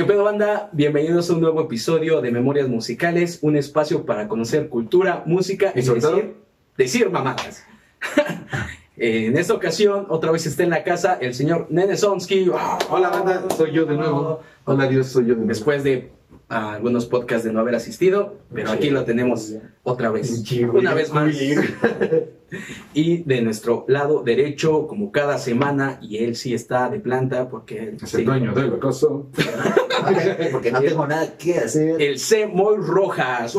[0.00, 0.70] ¿Qué pedo, banda?
[0.72, 5.82] Bienvenidos a un nuevo episodio de Memorias Musicales, un espacio para conocer cultura, música Y
[5.82, 6.36] sobre todo- decir,
[6.78, 7.66] decir mamadas.
[8.96, 12.50] en esta ocasión, otra vez está en la casa el señor Nene Sonsky.
[12.88, 14.40] Hola banda, soy yo de nuevo.
[14.64, 15.48] Hola Dios, soy yo de nuevo.
[15.48, 16.08] Después de
[16.48, 20.94] ah, algunos podcasts de no haber asistido, pero aquí lo tenemos otra vez, Sí, una
[20.94, 21.30] vez más.
[22.94, 27.78] Y de nuestro lado derecho, como cada semana, y él sí está de planta porque
[27.78, 29.28] él Es sí- el dueño del acoso.
[30.52, 32.00] Porque no tengo nada que hacer.
[32.00, 32.46] el C.
[32.46, 33.54] Moy Rojas.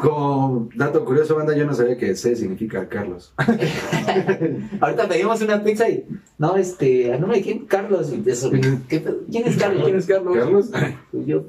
[0.00, 3.32] Como dato curioso, banda, yo no sabía que C significa Carlos.
[4.80, 6.04] Ahorita pedimos una pizza y.
[6.36, 7.12] No, este.
[7.14, 7.66] ¿A nombre de quién?
[7.66, 8.12] Carlos.
[8.12, 8.50] Y eso,
[8.88, 9.18] ¿qué pedo?
[9.30, 9.84] ¿Quién es Carlos?
[9.84, 10.36] ¿Quién es Carlos?
[10.36, 10.70] ¿Carlos?
[11.12, 11.44] Pues yo.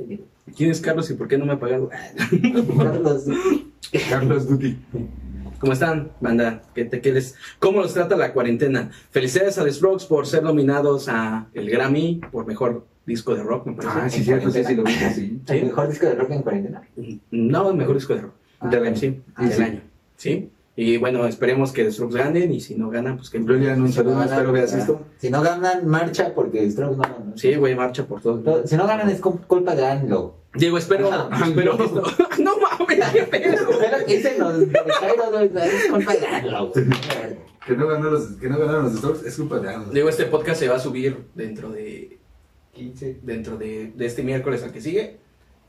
[0.55, 1.89] ¿Quién es Carlos y por qué no me ha pagado?
[2.77, 3.25] Carlos.
[4.09, 4.77] Carlos Duty.
[5.59, 6.61] ¿Cómo están, banda?
[6.73, 7.35] ¿Qué te quieres?
[7.59, 8.91] ¿Cómo los trata la cuarentena?
[9.11, 13.67] Felicidades a The Strokes por ser nominados a el Grammy por mejor disco de rock,
[13.67, 13.93] me parece.
[13.95, 15.41] Ah, sí, cierto, sí, sí, lo vi, sí.
[15.47, 16.81] ¿El mejor disco de rock en cuarentena?
[17.31, 18.33] No, el mejor disco de rock.
[18.59, 19.21] Ah, del año, sí.
[19.35, 19.61] ah, del sí.
[19.63, 19.81] año.
[20.17, 20.49] ¿Sí?
[20.77, 23.39] Y bueno, esperemos que Strokes ganen y si no ganan, pues que...
[23.39, 25.01] Julian, un saludo, no espero veas ah, esto.
[25.17, 27.37] Si no ganan, marcha porque Strokes no ganan.
[27.37, 28.67] Sí, güey, marcha por todo.
[28.67, 30.35] Si no ganan es cu- culpa de Anglo.
[30.53, 31.45] Diego, espero, Ajá.
[31.47, 31.77] espero
[32.39, 33.67] no mames, qué pedo.
[33.79, 36.71] Pero que dicen los de Cairo, no, es culpa de Anglo.
[37.65, 39.93] Que no ganaron los, que no ganaron los Strokes es culpa de Arnold.
[39.93, 42.19] Diego, este podcast se va a subir dentro de
[42.73, 43.19] 15.
[43.23, 45.19] dentro de, de este miércoles al que sigue.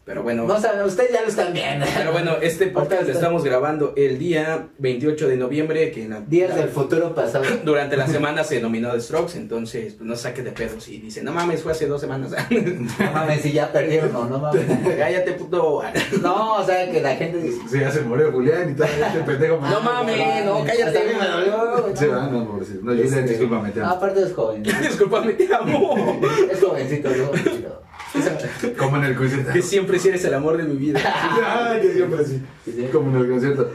[0.07, 1.85] Pero bueno, No saben, ustedes ya lo están viendo.
[1.97, 6.21] pero bueno, este podcast lo estamos grabando el día 28 de noviembre, que en la-
[6.21, 7.45] Días del futuro pasado.
[7.65, 11.25] durante la semana se nominó The Strokes, entonces pues no saque de pedos y dice,
[11.25, 12.31] no mames, fue hace dos semanas.
[12.51, 14.63] No mames, si ya perdieron o no mames.
[14.97, 15.83] Cállate, puto.
[16.23, 17.59] No, o sea, que la gente dice.
[17.69, 19.57] Sí, ya se murió Julián y tal, este pendejo.
[19.61, 21.01] No mames, no, cállate.
[21.19, 21.97] Me dolió, güey.
[21.97, 22.45] Sí, va, no.
[22.45, 23.95] No, Julian, Este, discúlpame, te No, amo.
[23.97, 24.63] aparte es joven.
[24.63, 26.21] Disculpame, te amo.
[26.51, 27.83] Es jovencito, es jovencito.
[28.79, 29.53] Como en el concierto.
[29.53, 31.01] Que siempre sí eres el amor de mi vida.
[31.71, 32.43] Ay, que siempre sí.
[32.93, 33.71] Como en el concierto.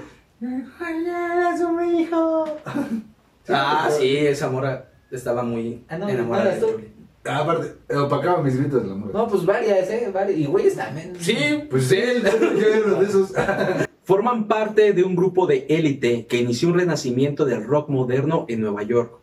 [3.50, 6.92] Ah, sí, esa mora estaba muy Ah, no, enamorada ¿no de.
[7.26, 9.14] Ah, aparte, opacaba mis gritos el amor.
[9.14, 10.10] No, pues varias, ¿eh?
[10.12, 10.40] Varias.
[10.40, 11.14] Y güeyes también.
[11.20, 11.36] Sí,
[11.70, 13.32] Pues sí, yo era uno de esos.
[14.04, 18.62] Forman parte de un grupo de élite que inició un renacimiento del rock moderno en
[18.62, 19.14] Nueva York,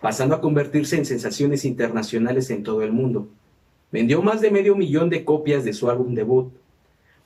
[0.00, 3.28] pasando a convertirse en sensaciones internacionales en todo el mundo.
[3.90, 6.52] Vendió más de medio millón de copias de su álbum debut.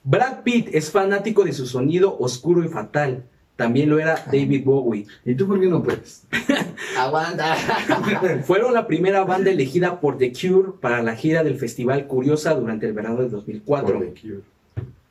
[0.05, 3.25] Brad Pitt es fanático de su sonido oscuro y fatal.
[3.57, 5.07] También lo era David Bowie.
[5.25, 6.25] ¿Y tú por qué no puedes?
[6.99, 7.55] Aguanta.
[8.45, 12.87] Fueron la primera banda elegida por The Cure para la gira del Festival Curiosa durante
[12.87, 13.95] el verano del 2004.
[13.95, 14.41] Por The Cure.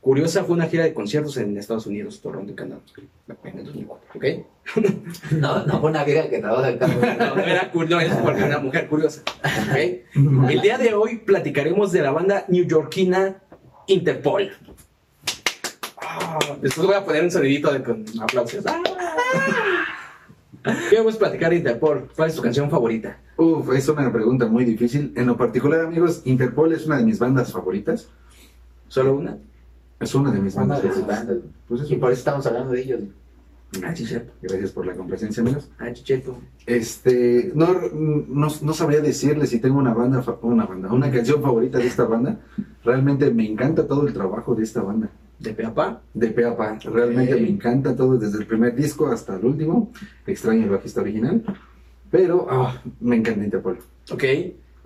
[0.01, 2.81] Curiosa fue una gira de conciertos en Estados Unidos, Toronto y Canadá.
[3.43, 4.25] En el 2004, ¿ok?
[5.37, 6.71] No, no fue una vieja que trabaja.
[6.71, 7.03] No, no
[7.43, 9.21] era, no era porque era una mujer curiosa.
[9.69, 10.49] ¿ok?
[10.49, 13.35] El día de hoy platicaremos de la banda newyorkina
[13.85, 14.51] Interpol.
[15.97, 18.65] Ah, después voy a poner un sonidito de con aplausos.
[18.65, 18.81] Ah.
[20.89, 22.09] ¿Qué vamos a platicar de Interpol?
[22.15, 23.19] ¿Cuál es tu canción favorita?
[23.37, 25.13] Uf, es una pregunta muy difícil.
[25.15, 28.07] En lo particular, amigos, Interpol es una de mis bandas favoritas.
[28.87, 29.37] ¿Solo una?
[30.01, 31.27] Es una de mis Una bandas de sus favoritas.
[31.27, 31.43] bandas.
[31.67, 32.99] Pues Y por eso estamos hablando de ellos.
[33.77, 33.93] Ah.
[34.41, 35.69] Gracias por la complacencia, amigos.
[35.79, 36.37] Ah, chicheto.
[36.65, 41.77] Este, no, no, no sabría decirle si tengo una banda, una banda, una canción favorita
[41.77, 42.37] de esta banda.
[42.83, 45.09] Realmente me encanta todo el trabajo de esta banda.
[45.39, 46.01] ¿De Peapa?
[46.13, 46.77] De pe a pa.
[46.83, 49.91] Realmente me encanta todo, desde el primer disco hasta el último.
[50.27, 51.41] Extraño el bajista original.
[52.11, 53.79] Pero ah, me encanta Interpol.
[54.11, 54.23] Ok.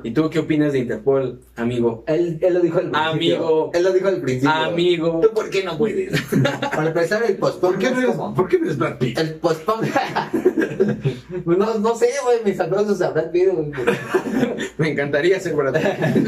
[0.03, 2.03] ¿Y tú qué opinas de Interpol, amigo?
[2.07, 3.11] Él, él lo dijo al principio.
[3.11, 3.71] Amigo.
[3.73, 4.51] Él lo dijo al principio.
[4.51, 5.19] Amigo.
[5.21, 6.21] ¿Tú por qué no puedes?
[6.75, 8.35] Para empezar, el postpone ¿Por qué no es eres, como...
[8.35, 9.17] ¿por qué no eres Brad Pitt?
[9.17, 9.89] El postpone...
[11.45, 13.53] no, no sé, güey, mis aplausos habrán pedido.
[13.53, 13.71] güey.
[14.77, 16.27] Me encantaría ser Brad Pitt.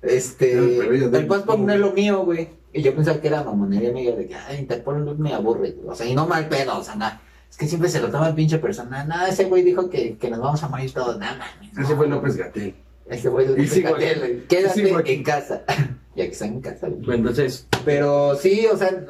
[0.00, 0.78] Este...
[0.78, 2.48] El postpone no es lo mío, güey.
[2.72, 5.72] Y yo pensaba que era mamonería media de que, ay, Interpol no me aburre.
[5.72, 5.88] güey.
[5.88, 7.20] O sea, y no mal pedo, o sea, nada.
[7.50, 9.04] Es que siempre se lo toma el pinche persona.
[9.04, 11.18] Nada, ese güey dijo que, que nos vamos a morir todos.
[11.18, 11.76] Nada, mames.
[11.76, 11.96] Ese no.
[11.96, 12.74] fue López Gatel.
[13.08, 14.04] Ese güey lo sigo aquí.
[14.48, 15.62] "Quédate, en casa.
[16.16, 17.18] ya que está en casa, güey.
[17.18, 19.04] Entonces, Pero sí, o sea,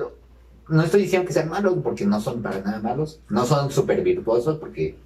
[0.69, 3.21] no estoy diciendo que sean malos, porque no son para nada malos.
[3.29, 4.97] No son súper virtuosos, porque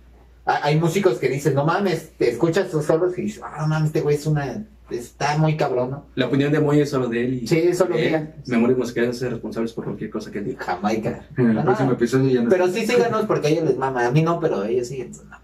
[0.44, 3.66] ha- hay músicos que dicen, no mames, te escuchas sus solos y dices, ah, no
[3.68, 4.64] mames, este güey es una.
[4.88, 6.06] Está muy cabrón, ¿no?
[6.14, 7.46] la opinión de Moy es solo de él y...
[7.48, 8.34] Sí, solo él, digan.
[8.46, 10.62] Memorias musicales ser responsables por cualquier cosa que diga.
[10.64, 11.26] Jamaica.
[11.36, 14.06] En el próximo episodio ya no Pero sí síganos porque a ellos les mama.
[14.06, 15.00] A mí no, pero a ellos sí.
[15.00, 15.38] entonces, no.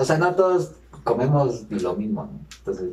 [0.00, 0.74] O sea, no todos
[1.04, 2.40] comemos lo mismo, ¿no?
[2.58, 2.90] Entonces,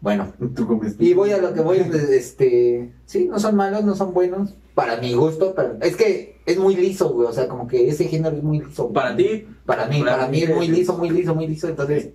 [0.00, 0.32] bueno.
[0.56, 0.96] Tú comes.
[0.98, 1.78] Y voy a lo que voy,
[2.10, 6.58] este, sí, no son malos, no son buenos, para mi gusto, pero es que es
[6.58, 8.84] muy liso, güey, o sea, como que ese género es muy liso.
[8.84, 8.94] güey.
[8.94, 11.68] Para ti, Para mí, Para para, mí mí es muy liso, muy liso, muy liso,
[11.68, 12.08] entonces,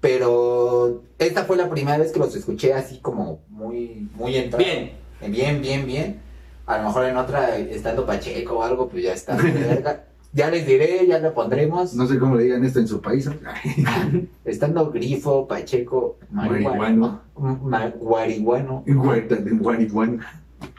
[0.00, 4.64] pero esta fue la primera vez que los escuché así como muy, muy entrado.
[4.64, 4.92] Bien.
[5.26, 6.20] Bien, bien, bien.
[6.66, 9.36] A lo mejor en otra, estando Pacheco o algo, pues ya está.
[10.32, 11.94] Ya les diré, ya lo pondremos.
[11.94, 13.26] No sé cómo le digan esto en su país.
[13.26, 13.34] ¿no?
[14.44, 16.76] Estando Grifo, Pacheco, Marihuano.
[16.78, 17.22] Marihuano.
[17.64, 18.84] Ma- Guarihuano.
[18.86, 20.26] Marihuana.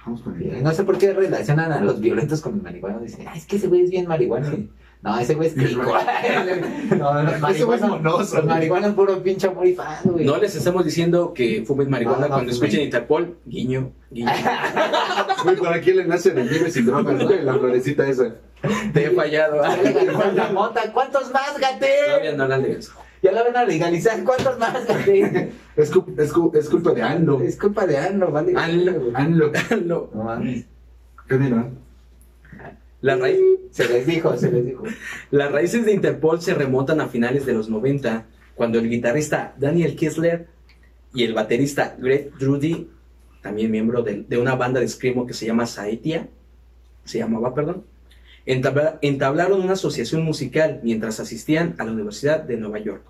[0.06, 0.62] Vamos con el.
[0.64, 3.00] No sé por qué relacionan a los violentos con el marihuano.
[3.00, 4.50] Dicen, "Ay, es que ese güey es bien marihuano.
[5.02, 5.82] No, ese güey es crico.
[6.98, 10.26] no, los Ese güey es monoso, los marihuanos puro pinche amor y fan, güey.
[10.26, 13.38] No les estamos diciendo que fumen marihuana No, no cuando escuchen Interpol.
[13.46, 14.30] Guiño, guiño.
[15.46, 17.42] Güey, ¿para quién le nace el nieve sin drogas, güey?
[17.44, 18.36] La florecita esa.
[18.94, 19.62] Te he fallado.
[20.36, 20.92] La mota.
[20.92, 22.38] ¿Cuántos más, Todavía gate?
[22.38, 22.94] no hablan de eso.
[23.22, 24.24] Ya la van a legalizar.
[24.24, 25.52] ¿Cuántos más, gate?
[25.76, 27.42] Es, cu- es, cu- es culpa de Ando.
[27.42, 28.54] Es culpa de Arno, ¿vale?
[28.56, 29.12] Anlo.
[29.14, 29.52] Ando.
[29.86, 30.10] No.
[30.14, 30.66] No mames.
[31.28, 31.78] ¿Qué dirán?
[33.02, 33.40] La raíz-
[33.72, 34.84] Se les dijo, se les dijo.
[35.32, 38.26] Las raíces de Interpol se remontan a finales de los 90,
[38.56, 40.48] cuando el guitarrista Daniel Kissler
[41.14, 42.90] y el baterista Greg Drudy,
[43.42, 46.28] también miembro de, de una banda de screamo que se llama Saetia,
[47.06, 47.84] se llamaba, perdón,
[48.46, 53.04] entablaron una asociación musical mientras asistían a la Universidad de Nueva York.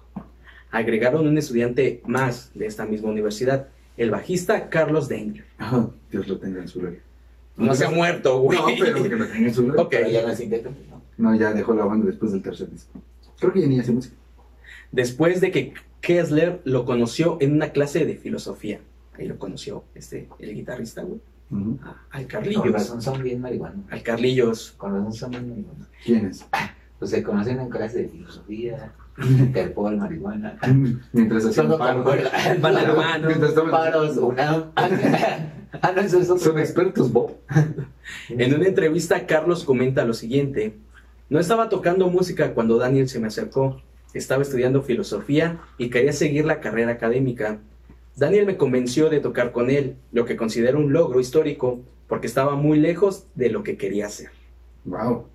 [0.71, 3.67] Agregaron un estudiante más de esta misma universidad,
[3.97, 5.45] el bajista Carlos Dengler.
[5.57, 6.99] Ah, Dios lo tenga en su gloria.
[7.57, 8.57] No se ha muerto, güey.
[8.57, 9.81] No, pero que lo tenga en su gloria.
[9.81, 9.89] Ok.
[9.89, 10.71] Pero ya.
[11.17, 13.01] No, ya dejó la banda después del tercer disco.
[13.39, 14.15] Creo que ya ni hace música.
[14.91, 18.79] después de que Kessler lo conoció en una clase de filosofía.
[19.17, 21.19] Ahí lo conoció este, el guitarrista, güey.
[21.51, 21.79] Ujú.
[21.83, 22.71] a- Al Con Carlillos.
[22.71, 23.85] razón son bien marihuanos.
[23.91, 24.73] Al Carlillos.
[24.77, 25.87] Con razón son bien marihuanos.
[26.03, 26.45] ¿Quién es?
[26.99, 28.91] Pues se conocen en clase de filosofía,
[29.21, 30.57] Interpol, marihuana.
[31.13, 32.03] Mientras hacían Todo paro.
[32.03, 32.31] con cuerda.
[32.61, 33.27] Van a la mano.
[33.27, 34.65] Mientras Paros, una.
[34.75, 36.43] Ah, no, eso es otro.
[36.43, 37.35] Son expertos, Bob.
[38.29, 40.75] En una entrevista, Carlos comenta lo siguiente.
[41.29, 43.81] No estaba tocando música cuando Daniel se me acercó.
[44.13, 47.59] Estaba estudiando filosofía y quería seguir la carrera académica.
[48.19, 52.55] Daniel me convenció de tocar con él, lo que considero un logro histórico, porque estaba
[52.55, 54.29] muy lejos de lo que quería hacer.
[54.85, 55.25] Wow.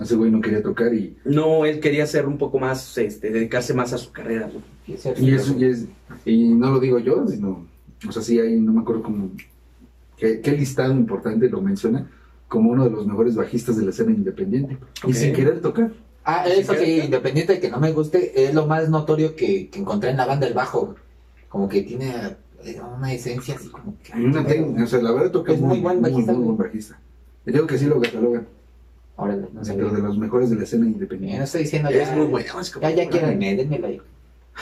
[0.00, 3.74] Ese güey no quería tocar y, No, él quería ser un poco más, este, dedicarse
[3.74, 4.50] más a su carrera.
[4.86, 5.12] y eso
[5.58, 5.86] y es
[6.24, 7.66] y no lo digo yo, sino
[8.08, 9.30] o sea, sí hay no me acuerdo cómo
[10.16, 12.10] qué, qué listado importante lo menciona
[12.48, 15.92] como uno de los mejores bajistas de la escena independiente y sin querer tocar.
[16.24, 19.78] Ah, eso sí, independiente de que no me guste, es lo más notorio que, que
[19.78, 20.94] encontré en la banda del bajo.
[21.52, 22.10] Como que tiene
[22.64, 24.18] eh, una esencia así como que.
[24.18, 26.68] Y una técnica, o sea, la verdad toca Es muy buen bajista, muy buen güey.
[26.68, 26.98] bajista.
[27.44, 28.46] Yo digo que sí lo catalogan,
[29.16, 29.74] Órale, no sé.
[29.74, 31.44] pero de los mejores de la escena No independiente.
[31.44, 32.04] estoy diciendo ya.
[32.04, 32.58] Es muy bueno.
[32.60, 34.02] es como- Ya, ya quieren, denme like.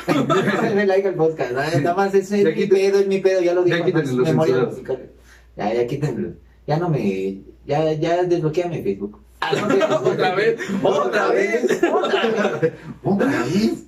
[0.62, 1.52] denme like al podcast.
[1.52, 1.60] ¿no?
[1.80, 3.86] Nada más es, es Ya mi pedo, es mi pedo, ya lo ya dijo.
[3.86, 4.18] quítenle ¿no?
[4.18, 5.10] los Memoria musical.
[5.56, 6.30] Ya, ya quítenlo.
[6.66, 7.40] Ya no me.
[7.66, 9.20] Ya, ya desbloqueame Facebook.
[9.40, 11.80] Ah, no, Otra vez, otra vez.
[11.92, 12.72] Otra vez.
[13.04, 13.84] ¿Otra vez?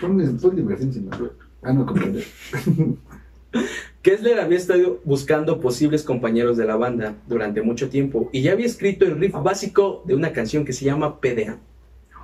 [0.00, 1.18] Pon diversión sin más.
[1.62, 2.24] Ah, no, comprender.
[4.02, 8.66] Kessler había estado buscando posibles compañeros de la banda durante mucho tiempo y ya había
[8.66, 11.58] escrito el riff básico de una canción que se llama PDA,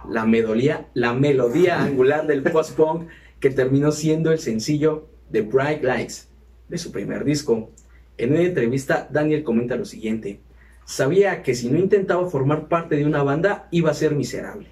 [0.08, 3.08] la melodía, la melodía angular del post-punk
[3.40, 6.28] que terminó siendo el sencillo de Bright Lights
[6.68, 7.70] de su primer disco.
[8.16, 10.40] En una entrevista, Daniel comenta lo siguiente:
[10.84, 14.68] Sabía que si no intentaba formar parte de una banda iba a ser miserable.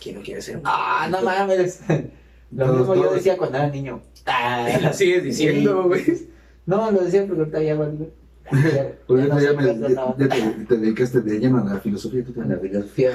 [0.00, 0.60] ¿Quién no quiere ser?
[0.64, 1.80] Ah, no mames.
[2.54, 3.14] Lo Todos, mismo yo todos.
[3.16, 4.00] decía cuando era niño.
[4.26, 6.04] Ah, Lo sigues diciendo, güey.
[6.66, 8.06] No, lo decía porque ahorita ya valió.
[8.52, 10.16] Ya, Por ya eso no ya, sé me, ya, no.
[10.18, 12.24] ya te, te dedicaste de lleno a la filosofía.
[12.24, 12.60] Tú A la también.
[12.72, 13.10] filosofía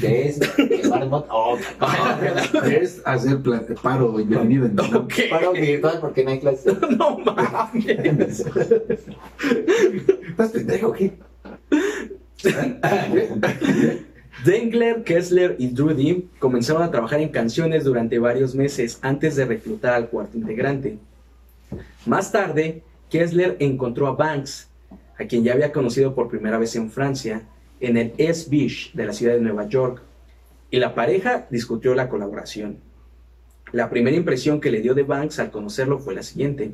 [0.00, 1.58] de eso, que Marmot, oh,
[2.64, 5.12] Es hacer pla- paro indefinido en el Ok.
[5.30, 6.74] paro virtual porque no hay clases.
[6.96, 8.44] No mames.
[10.30, 11.12] ¿Estás pendejo qué?
[14.46, 19.94] Dengler, Kessler y Drudy comenzaron a trabajar en canciones durante varios meses antes de reclutar
[19.94, 20.98] al cuarto integrante.
[22.06, 24.68] Más tarde, Kessler encontró a Banks,
[25.18, 27.42] a quien ya había conocido por primera vez en Francia,
[27.80, 30.00] en el East Beach de la ciudad de Nueva York,
[30.70, 32.78] y la pareja discutió la colaboración.
[33.72, 36.72] La primera impresión que le dio de Banks al conocerlo fue la siguiente.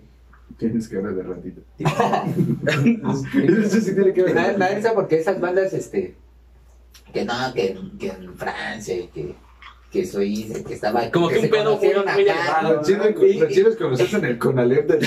[0.58, 1.62] Tienes que hablar de ratito.
[3.64, 4.84] Eso sí tiene que ver.
[4.94, 6.16] porque esas bandas, este,
[7.12, 9.34] que no, que, que en Francia, y que,
[9.90, 11.10] que soy, que estaba.
[11.10, 13.04] Como que un pedo muy- muy elevado, Lo chido,
[13.68, 15.06] es conocerse en el Conalep del.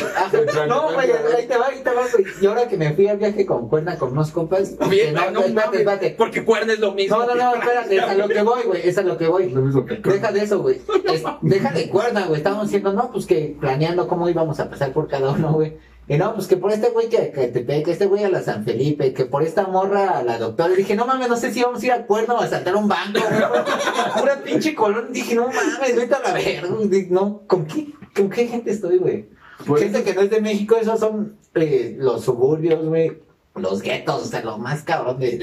[0.68, 2.26] No, güey, ahí te va, ahí te va, güey.
[2.40, 4.78] Y ahora que me fui al viaje con cuerda con unos compas.
[4.90, 6.16] Bien, no, no, espérate, espérate.
[6.18, 7.18] porque cuerda es lo mismo.
[7.18, 9.50] No, no, no, espérate, es a lo que voy, güey, es a lo que voy.
[9.50, 10.80] Lo mismo que el Deja de eso, güey.
[11.12, 12.38] Es- Deja de cuerda, güey.
[12.38, 15.78] Estábamos diciendo, no, pues que planeando cómo íbamos a pasar por cada uno, güey.
[16.08, 18.42] Y no, pues que por este güey que, que te que este güey a la
[18.42, 20.74] San Felipe, que por esta morra a la doctora.
[20.74, 22.76] Y dije, no mames, no sé si vamos a ir a acuerdo o a saltar
[22.76, 23.42] un banco, güey.
[24.20, 25.12] Pura pinche color.
[25.12, 26.70] Dije, no mames, vete a la verga.
[27.10, 29.30] No, ¿con qué, ¿con qué gente estoy, güey?
[29.66, 33.25] Pues- gente que no es de México, esos son eh, los suburbios, güey.
[33.56, 35.36] Los guetos, o sea, lo más cabrón de.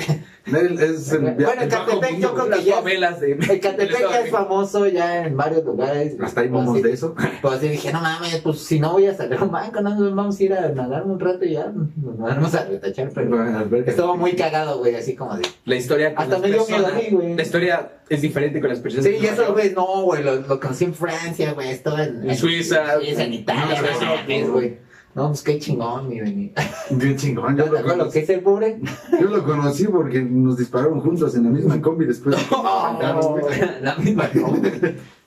[0.45, 3.53] Él es el, Bueno, el Catepec, yo creo Las que ya-.
[3.53, 6.17] El Catepec ya es famoso ya en varios lugares.
[6.21, 7.15] Hasta hay Pues momos así- de eso.
[7.41, 10.15] Pues así dije, no mames, pues si no voy a salir un banco, no nos
[10.15, 13.91] vamos a ir a nadar un rato y ya nos vamos a retachar, pero Alberca.
[13.91, 15.47] estuvo muy cagado, güey, así como de...
[15.65, 17.35] La historia con Hasta las me dio miedo personas- a mí, güey.
[17.37, 19.07] La historia es diferente con las personas.
[19.07, 21.99] Sí, de y Nueva eso, güey, no, güey, lo, lo conocí en Francia, güey, estuvo
[21.99, 22.29] en...
[22.29, 22.95] En Suiza.
[22.97, 24.92] En Suiza, en Italia, mames, güey.
[25.15, 26.53] No, pues qué chingón, mi Benny.
[26.91, 27.57] Bien chingón.
[27.57, 28.81] Yo ¿Te lo, acuerdas lo conocí, que es el pobre?
[29.21, 32.37] yo lo conocí porque nos dispararon juntos en la misma combi después.
[33.83, 34.57] La misma, ¿no?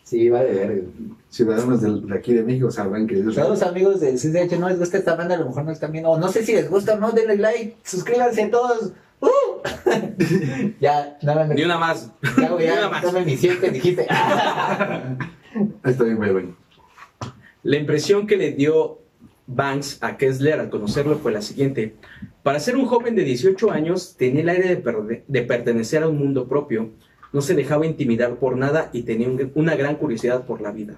[0.04, 0.82] Sí, vale, verga.
[1.30, 4.70] Ciudadanos del- de aquí de México sabrán que es Todos los amigos del CDH no
[4.70, 6.10] les gusta esta banda, a lo mejor no están viendo.
[6.12, 8.94] O no sé si les gusta o no, denle like, suscríbanse todos.
[9.20, 9.28] ¡Uh!
[10.80, 11.66] ya, nada Ni me.
[11.66, 12.12] una más.
[12.40, 13.04] Ya, güey, Ni una ya, más.
[13.04, 14.08] dame mi 100 que dijiste.
[15.84, 16.46] Está bien, güey, güey.
[17.64, 19.00] La impresión que le dio
[19.48, 21.96] Banks a Kessler al conocerlo fue la siguiente.
[22.44, 26.18] Para ser un joven de 18 años, tenía el aire de, de pertenecer a un
[26.18, 26.90] mundo propio,
[27.34, 30.96] no se dejaba intimidar por nada y tenía un- una gran curiosidad por la vida.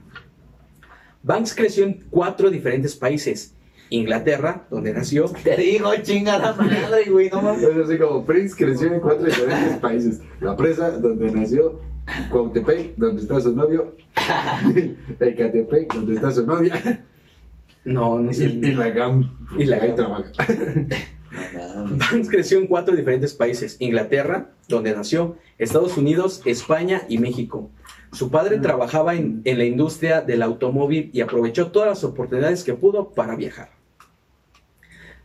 [1.24, 3.54] Banks creció en cuatro diferentes países.
[3.90, 7.64] Inglaterra, donde nació, Te digo, chingada madre, güey, no mames.
[7.64, 10.22] Es así como Prince creció en cuatro diferentes países.
[10.42, 11.80] La presa, donde nació.
[12.32, 13.96] Cuautepec, donde está su novio.
[15.20, 17.04] Ecatepec, donde está su novia.
[17.88, 18.46] No, no Y, sé.
[18.46, 19.38] y la GAM.
[19.58, 19.96] Y la GAM.
[19.96, 20.32] trabaja.
[22.12, 23.78] Banks creció en cuatro diferentes países.
[23.80, 27.70] Inglaterra, donde nació, Estados Unidos, España y México.
[28.12, 32.74] Su padre trabajaba en, en la industria del automóvil y aprovechó todas las oportunidades que
[32.74, 33.72] pudo para viajar.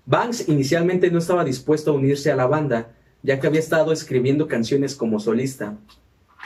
[0.05, 2.93] Banks inicialmente no estaba dispuesto a unirse a la banda,
[3.23, 5.79] ya que había estado escribiendo canciones como solista,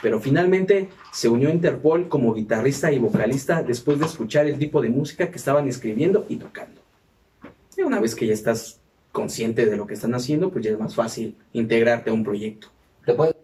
[0.01, 4.81] pero finalmente se unió a Interpol como guitarrista y vocalista después de escuchar el tipo
[4.81, 6.81] de música que estaban escribiendo y tocando.
[7.75, 8.79] Y una vez que ya estás
[9.11, 12.67] consciente de lo que están haciendo, pues ya es más fácil integrarte a un proyecto.
[13.05, 13.35] ¿Te puedo-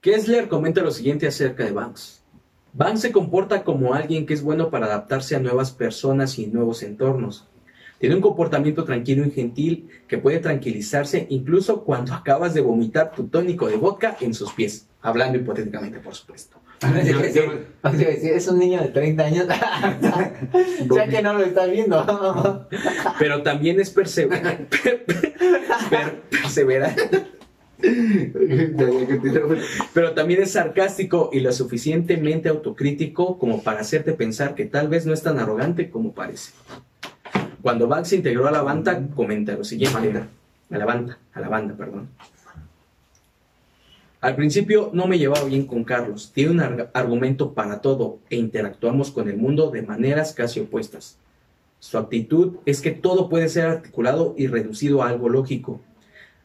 [0.00, 2.22] Kessler comenta lo siguiente acerca de Banks.
[2.72, 6.82] Banks se comporta como alguien que es bueno para adaptarse a nuevas personas y nuevos
[6.82, 7.48] entornos.
[7.98, 13.28] Tiene un comportamiento tranquilo y gentil que puede tranquilizarse incluso cuando acabas de vomitar tu
[13.28, 14.86] tónico de vodka en sus pies.
[15.02, 16.58] Hablando hipotéticamente, por supuesto.
[17.82, 19.46] Es un niño de 30 años.
[20.94, 22.68] ya que no lo está viendo.
[23.18, 24.66] Pero también es perse- per-
[25.88, 27.24] per- perseverante.
[29.94, 35.06] Pero también es sarcástico y lo suficientemente autocrítico como para hacerte pensar que tal vez
[35.06, 36.52] no es tan arrogante como parece.
[37.66, 40.22] Cuando Banks se integró a la banda, comenta lo siguiente.
[40.70, 42.08] A la banda, a la banda, perdón.
[44.20, 46.30] Al principio no me llevaba bien con Carlos.
[46.32, 51.16] Tiene un ar- argumento para todo e interactuamos con el mundo de maneras casi opuestas.
[51.80, 55.80] Su actitud es que todo puede ser articulado y reducido a algo lógico.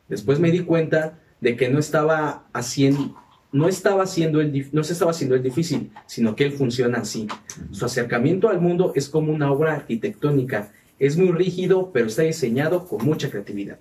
[0.09, 3.15] Después me di cuenta de que no estaba haciendo,
[3.51, 7.27] no estaba haciendo el, no se estaba haciendo el difícil, sino que él funciona así.
[7.69, 10.71] Su acercamiento al mundo es como una obra arquitectónica.
[11.01, 13.79] Es muy rígido, pero está diseñado con mucha creatividad.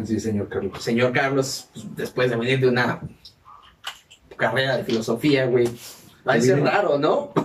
[0.00, 0.80] Así es, señor Carlos.
[0.80, 3.00] Señor Carlos, pues, después de venir de una
[4.36, 5.68] carrera de filosofía, güey,
[6.26, 7.32] va a ser raro, ¿no?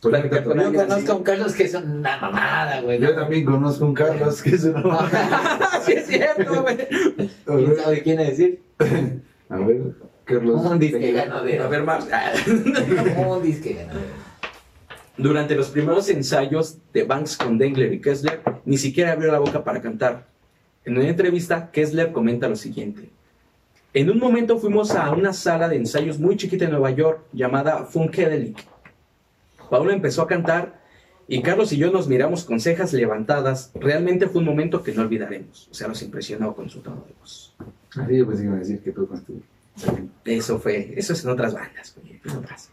[0.00, 3.00] Pues, Yo conozco a un Carlos que es una mamada, güey.
[3.00, 5.10] Yo también conozco un Carlos que es una.
[5.86, 6.82] sí, es cierto, güey.
[6.82, 8.62] A ¿Quién sabe quién es decir?
[9.48, 10.64] a ver, Carlos.
[10.66, 11.68] Un disque A ganadero.
[11.68, 12.06] ver, Max.
[12.46, 14.27] Un disque ganadero.
[15.18, 19.64] Durante los primeros ensayos de Banks con Dengler y Kessler, ni siquiera abrió la boca
[19.64, 20.28] para cantar.
[20.84, 23.10] En una entrevista, Kessler comenta lo siguiente.
[23.92, 27.84] En un momento fuimos a una sala de ensayos muy chiquita en Nueva York llamada
[27.84, 28.64] Funkadelic.
[29.68, 30.80] Paula empezó a cantar
[31.26, 33.72] y Carlos y yo nos miramos con cejas levantadas.
[33.74, 35.68] Realmente fue un momento que no olvidaremos.
[35.68, 37.56] O sea, nos impresionó con su tono de voz.
[37.96, 39.42] Así yo pensé que iba a decir que tú con tu.
[40.24, 42.70] Eso fue, eso es en otras bandas, güey, en otras.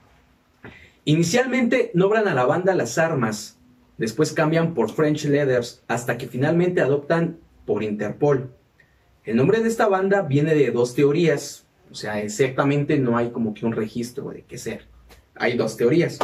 [1.08, 3.60] Inicialmente nombran a la banda Las Armas,
[4.00, 8.52] después cambian por French Leathers, hasta que finalmente adoptan por Interpol.
[9.24, 13.54] El nombre de esta banda viene de dos teorías, o sea, exactamente no hay como
[13.54, 14.88] que un registro de qué ser.
[15.36, 16.18] Hay dos teorías.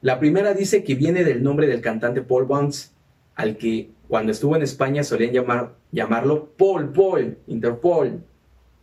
[0.00, 2.92] La primera dice que viene del nombre del cantante Paul Banks,
[3.36, 8.24] al que cuando estuvo en España solían llamar, llamarlo Paul Paul, Interpol.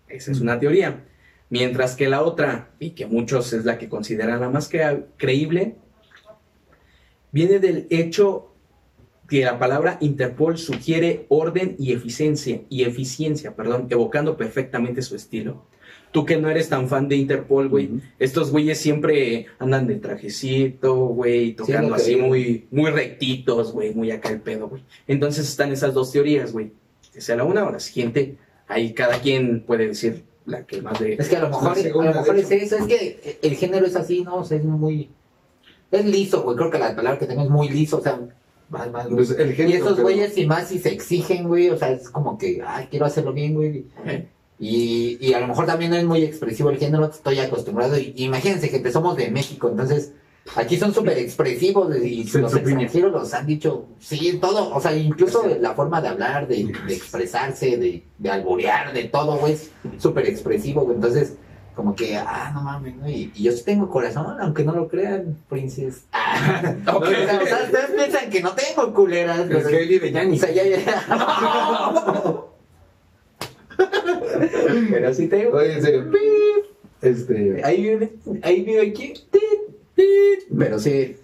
[0.08, 1.04] Esa es una teoría.
[1.50, 4.70] Mientras que la otra, y que muchos es la que consideran la más
[5.18, 5.76] creíble,
[7.32, 8.54] viene del hecho
[9.30, 15.66] que la palabra Interpol sugiere orden y eficiencia, y eficiencia, perdón, evocando perfectamente su estilo.
[16.12, 20.96] Tú que no eres tan fan de Interpol, güey, estos güeyes siempre andan de trajecito,
[20.96, 22.28] güey, tocando así creo.
[22.28, 24.84] muy, muy rectitos, güey, muy acá el pedo, güey.
[25.08, 26.72] Entonces están esas dos teorías, güey.
[27.14, 28.38] Que sea la una o la siguiente,
[28.68, 31.14] ahí cada quien puede decir la que más de...
[31.14, 33.86] Es que a lo mejor, segunda, a lo mejor es eso, es que el género
[33.86, 34.38] es así, ¿no?
[34.38, 35.10] O sea, es muy...
[35.92, 38.20] Es liso, güey, creo que la palabra que tengo es muy liso, o sea,
[38.70, 39.08] más, más.
[39.08, 42.10] Pues el Y esos pero- güeyes, y más si se exigen, güey, o sea, es
[42.10, 43.86] como que, ay, quiero hacerlo bien, güey.
[44.06, 44.28] ¿eh?
[44.60, 47.98] Y, y a lo mejor también no es muy expresivo el género, estoy acostumbrado.
[47.98, 50.14] Y, imagínense que somos de México, entonces
[50.56, 55.44] aquí son súper expresivos y los extranjeros los han dicho, sí, todo, o sea, incluso
[55.60, 60.26] la forma de hablar, de, de expresarse, de, de alborear, de todo, güey, es súper
[60.28, 60.96] expresivo, güey.
[60.96, 61.36] Entonces,
[61.76, 63.08] como que, ah, no mames, ¿no?
[63.08, 66.06] Y, y yo sí tengo corazón, aunque no lo crean, princess.
[66.12, 67.04] Ah, Ok.
[67.04, 70.10] o sea, o sea, ustedes piensan que no tengo culeras, Es pero- que ahí vive
[70.32, 72.44] o sea, ya, ya.
[74.92, 75.58] Pero sí tengo.
[75.58, 76.12] Oye, en serio.
[77.02, 77.62] Este.
[77.64, 79.14] Ahí vive, ahí vive aquí.
[80.58, 81.18] Pero sí,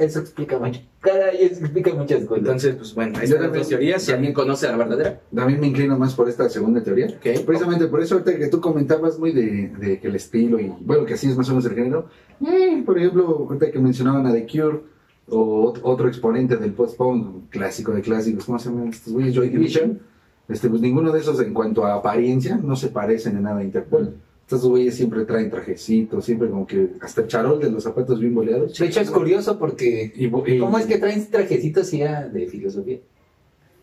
[0.00, 0.80] eso explica mucho.
[1.00, 2.38] Caray, eso explica muchas cosas.
[2.38, 4.02] Entonces, pues bueno, ahí Yo están las también- dos teorías.
[4.02, 7.08] Si alguien conoce la verdadera, También me inclino más por esta segunda teoría.
[7.46, 11.04] Precisamente por eso, ahorita que tú comentabas muy de, de que el estilo y bueno,
[11.04, 12.06] que así es más o menos el género.
[12.46, 14.80] eh, por ejemplo, ahorita que mencionaban a The Cure
[15.28, 19.34] o ot- otro exponente del post-punk, clásico de clásicos, ¿cómo se llaman estos güeyes?
[19.34, 20.00] Joy Division.
[20.48, 23.64] Este, pues ninguno de esos en cuanto a apariencia no se parecen en nada a
[23.64, 24.14] Interpol.
[24.46, 28.32] Estos güeyes siempre traen trajecitos, siempre como que hasta el charol de los zapatos bien
[28.32, 28.78] boleados.
[28.78, 30.12] De hecho, es curioso porque.
[30.14, 33.00] Y, ¿Cómo es que traen trajecitos era de filosofía?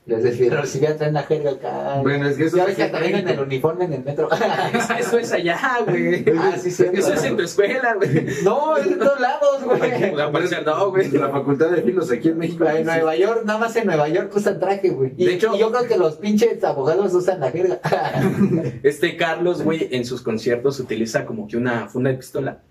[0.06, 2.00] Los de filosofía traen la jerga acá.
[2.02, 4.04] Bueno, es que eso ya es ves que en también en el uniforme en el
[4.04, 4.28] metro.
[5.00, 6.26] Eso, es allá, güey.
[6.38, 6.84] ah, sí, sí.
[6.92, 8.28] Eso es en tu escuela, güey.
[8.44, 10.14] No, es de todos lados, güey.
[10.14, 10.30] La
[10.66, 11.10] no, güey.
[11.12, 12.66] La facultad de filos aquí en México.
[12.68, 15.14] En Nueva York, nada más en Nueva York usan traje, güey.
[15.16, 17.80] Y, De hecho- y yo creo que los pinches abogados usan la jerga.
[18.84, 22.62] Este Carlos, güey, en sus conciertos utiliza como que una funda de pistola.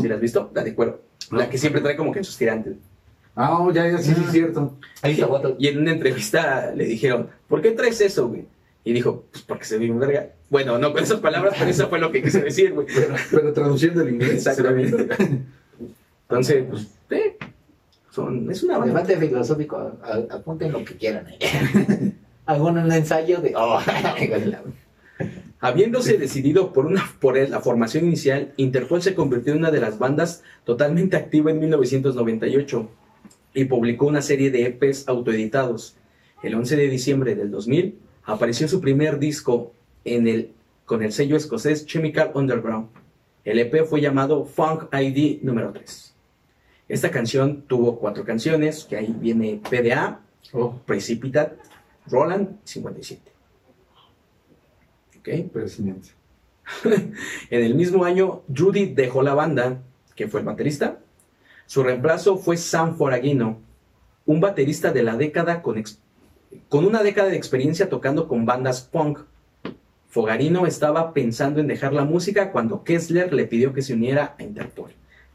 [0.00, 0.50] ¿Sí la has visto?
[0.54, 1.02] La de cuero.
[1.30, 2.76] La que siempre trae como que en sus tirantes.
[3.36, 4.76] Ah, oh, ya, ya, sí, sí, es cierto.
[5.02, 5.56] Ahí está foto.
[5.58, 8.44] Y en una entrevista le dijeron, ¿por qué traes eso, güey?
[8.84, 10.28] Y dijo, pues porque se ve un verga.
[10.48, 12.86] Bueno, no con esas palabras, pero eso fue lo que quise decir, güey.
[12.92, 14.46] Pero, pero traduciendo el inglés.
[14.46, 15.06] Exactamente.
[16.28, 17.36] Entonces, pues, eh,
[18.10, 19.02] son, es una banda.
[19.02, 21.26] Debate filosófico, a- a- apunten lo que quieran.
[21.38, 22.12] ¿eh?
[22.46, 23.52] Hagan un ensayo de.
[23.56, 23.78] Oh,
[25.60, 29.98] Habiéndose decidido por, una, por la formación inicial, Interpol se convirtió en una de las
[29.98, 32.88] bandas totalmente activa en 1998
[33.54, 35.96] y publicó una serie de EPs autoeditados.
[36.42, 39.72] El 11 de diciembre del 2000 apareció su primer disco
[40.04, 40.52] en el,
[40.84, 42.88] con el sello escocés Chemical Underground.
[43.44, 46.14] El EP fue llamado Funk ID número 3.
[46.88, 50.20] Esta canción tuvo cuatro canciones, que ahí viene PDA,
[50.52, 51.56] Oh, Precipitate,
[52.06, 53.22] Roland 57.
[55.18, 55.52] ¿Ok?
[55.52, 56.08] presidente.
[57.50, 59.82] En el mismo año, Judy dejó la banda,
[60.14, 60.98] que fue el baterista.
[61.70, 63.60] Su reemplazo fue Sam Foraguino,
[64.26, 65.80] un baterista de la década con,
[66.72, 69.20] una década de experiencia tocando con bandas punk.
[70.08, 74.42] Fogarino estaba pensando en dejar la música cuando Kessler le pidió que se uniera a
[74.42, 74.90] Interpol.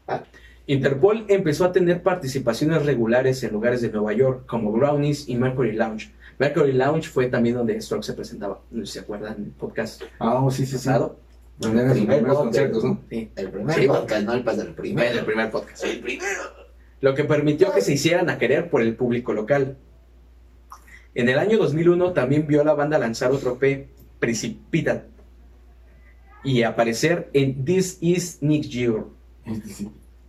[0.06, 0.24] Ah.
[0.66, 5.72] Interpol empezó a tener participaciones regulares en lugares de Nueva York como Brownies y Mercury
[5.72, 6.12] Lounge.
[6.38, 10.02] Mercury Lounge fue también donde Stroke se presentaba, no sé si se acuerdan, el podcast
[10.18, 10.86] Ah, oh, sí, sí, sí.
[10.86, 11.16] pasado.
[11.60, 12.38] Eran sus Primer podcast.
[12.40, 13.00] conciertos, ¿no?
[13.08, 13.30] Sí.
[13.36, 13.86] El primer Sí.
[13.86, 15.18] podcast, no el Bueno, primero.
[15.18, 15.84] el primer podcast.
[15.84, 16.40] El primero.
[17.00, 19.76] Lo que permitió que se hicieran a querer por el público local.
[21.14, 23.88] En el año 2001 también vio a la banda lanzar otro P,
[24.18, 25.06] Precipitate,
[26.44, 29.04] y aparecer en This Is Nick Year.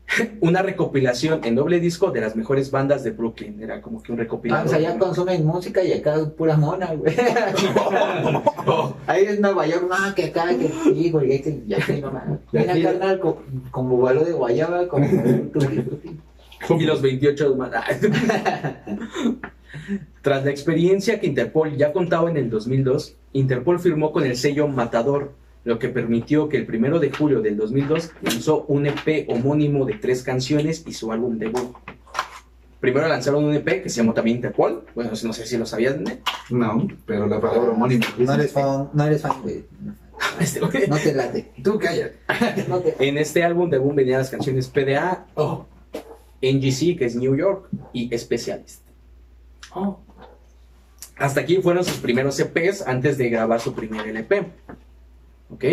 [0.42, 3.62] una recopilación en doble disco de las mejores bandas de Brooklyn.
[3.62, 4.66] Era como que un Ah, recopilador.
[4.66, 7.14] o sea, ya consumen música y acá pura mona, güey.
[9.08, 11.78] Ahí en Nueva York, no, que acá, que sí, güey, ya
[12.12, 12.40] mames.
[12.54, 13.20] Y Mira, carnal,
[13.72, 16.18] con bubalo de guayaba, frutti.
[16.70, 17.72] y los 28 más.
[20.22, 24.68] Tras la experiencia que Interpol ya contaba en el 2002, Interpol firmó con el sello
[24.68, 25.34] Matador,
[25.68, 29.96] lo que permitió que el primero de julio del 2002 lanzó un EP homónimo de
[29.96, 31.76] tres canciones y su álbum debut.
[32.80, 36.08] Primero lanzaron un EP que se llamó también Interpol, bueno, no sé si lo sabían.
[36.08, 36.22] ¿eh?
[36.52, 38.06] No, pero la palabra homónima.
[38.18, 39.66] No eres fan, no eres fan, güey.
[40.40, 40.62] Este.
[40.62, 41.52] No te late.
[41.62, 42.16] Tú cállate.
[42.70, 42.96] No te...
[43.06, 45.26] En este álbum debut venían las canciones PDA,
[46.42, 48.84] NGC, que es New York, y Specialist.
[51.18, 54.46] Hasta aquí fueron sus primeros EPs antes de grabar su primer LP.
[55.50, 55.66] ¿Ok?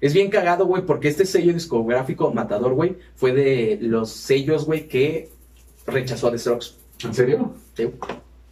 [0.00, 4.88] Es bien cagado, güey, porque este sello discográfico Matador, güey, fue de los sellos, güey,
[4.88, 5.30] que
[5.86, 6.66] rechazó a The Strokes.
[7.04, 7.54] ¿En serio?
[7.74, 7.90] Sí,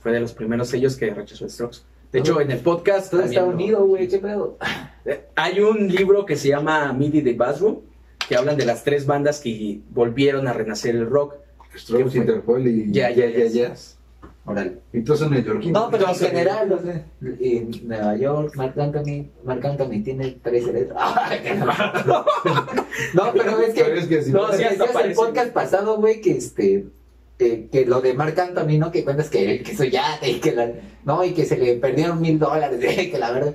[0.00, 1.78] fue de los primeros sellos que rechazó Strokes.
[2.12, 3.10] De hecho, en el podcast...
[3.10, 4.58] Todo está unido, güey, qué pedo.
[5.04, 7.80] Eh, Hay un libro que se llama Midi the Bathroom,
[8.28, 11.34] que hablan de las tres bandas que volvieron a renacer el rock.
[11.76, 12.18] Strokes.
[12.18, 13.74] Interpol y Ya, ya, ya, ya.
[15.04, 15.80] Todos son neoyorquinos.
[15.82, 17.04] No, pero en Entonces, general, no sé,
[17.40, 20.98] en Nueva York, Marc Anthony, Marc Anthony tiene tres letras.
[23.14, 24.20] no, pero es que, Pero es que.
[24.32, 24.74] No, no, decías
[25.04, 26.86] el podcast pasado, güey, que este,
[27.38, 28.90] que, que lo de Marc Anthony, ¿no?
[28.90, 30.72] Que cuentas que, que soy ya, y que la,
[31.04, 33.54] no, y que se le perdieron mil dólares, que la verdad.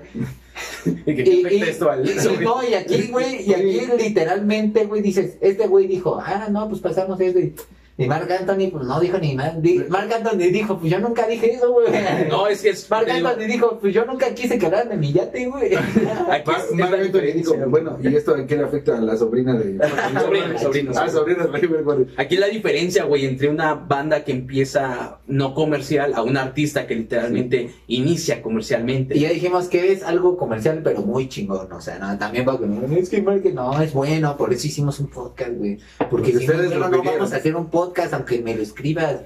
[0.85, 5.01] Y que Y, y- esto al- y- no, y aquí, güey, y aquí literalmente, güey,
[5.01, 7.39] dices, este güey dijo, ah, no, pues pasamos esto.
[7.39, 7.53] Y,
[7.97, 9.55] y Marc Anthony, pues no dijo ni nada.
[9.57, 11.87] Di- Marc Anthony dijo, pues yo nunca dije eso, güey.
[12.29, 12.89] No, es que es...
[12.89, 15.75] Marc digo, Anthony dijo, pues yo nunca quise en mi yate, güey.
[16.29, 18.97] aquí Mar- es- es Marc la Anthony dijo, bueno, ¿y esto a qué le afecta
[18.97, 19.77] a la sobrina de...
[20.19, 22.07] Sobrino, sobrino, Ah, sobrina de.
[22.17, 26.95] Aquí la diferencia, güey, entre una banda que empieza no comercial a un artista que
[26.95, 29.17] literalmente inicia comercialmente.
[29.17, 31.71] Y ya dijimos que es algo comercial, pero muy chingón.
[31.71, 32.93] O sea, no, también va con.
[32.93, 35.77] Es que Marc, no, es bueno, por eso hicimos un podcast, güey.
[35.97, 39.17] Porque Porque si no, ustedes no, vamos a hacer un podcast, aunque me lo escribas.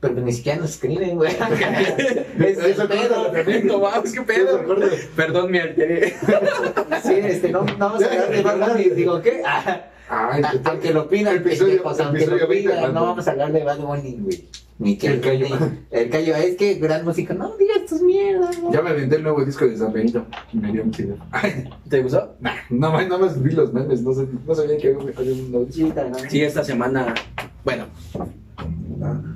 [0.00, 1.30] Pero ni siquiera nos escriben, güey.
[2.38, 3.32] es el Eso pedo.
[3.64, 4.64] No mames, qué pedo.
[5.14, 6.14] Perdón, me alteré.
[7.02, 8.90] Sí, este, no, no vamos a hablar de Bad Bunny.
[8.90, 9.42] Digo, ¿qué?
[9.44, 13.02] Ah, Ay, ah, aunque lo pidan, Episodio- pendejos, aunque lo 20 de pidan, Bad no
[13.06, 14.48] vamos a hablar de Bad Bunny, güey.
[14.78, 15.46] Ni que El callo.
[15.90, 18.72] El callo, es que gran música, no digas tus mierdas, güey.
[18.72, 20.24] Ya me aventé el nuevo disco de San Benito.
[20.52, 20.84] y Me dio.
[21.30, 22.34] Ay, ¿Te gustó?
[22.40, 25.50] nah, no, más- nada más vi los memes, no, sé, no sabía que había un
[25.50, 25.92] nuevo disco.
[26.28, 27.14] Sí, esta semana,
[27.64, 27.86] bueno,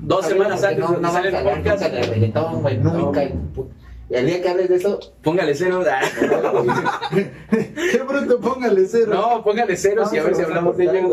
[0.02, 3.24] dos semanas antes no, no sale el podcast, de reggaetón, güey, nunca.
[3.24, 5.82] Y el día que hables de eso, póngale cero.
[7.10, 9.12] Qué bruto, póngale cero.
[9.14, 11.10] No, póngale ceros y a ver si hablamos de ello.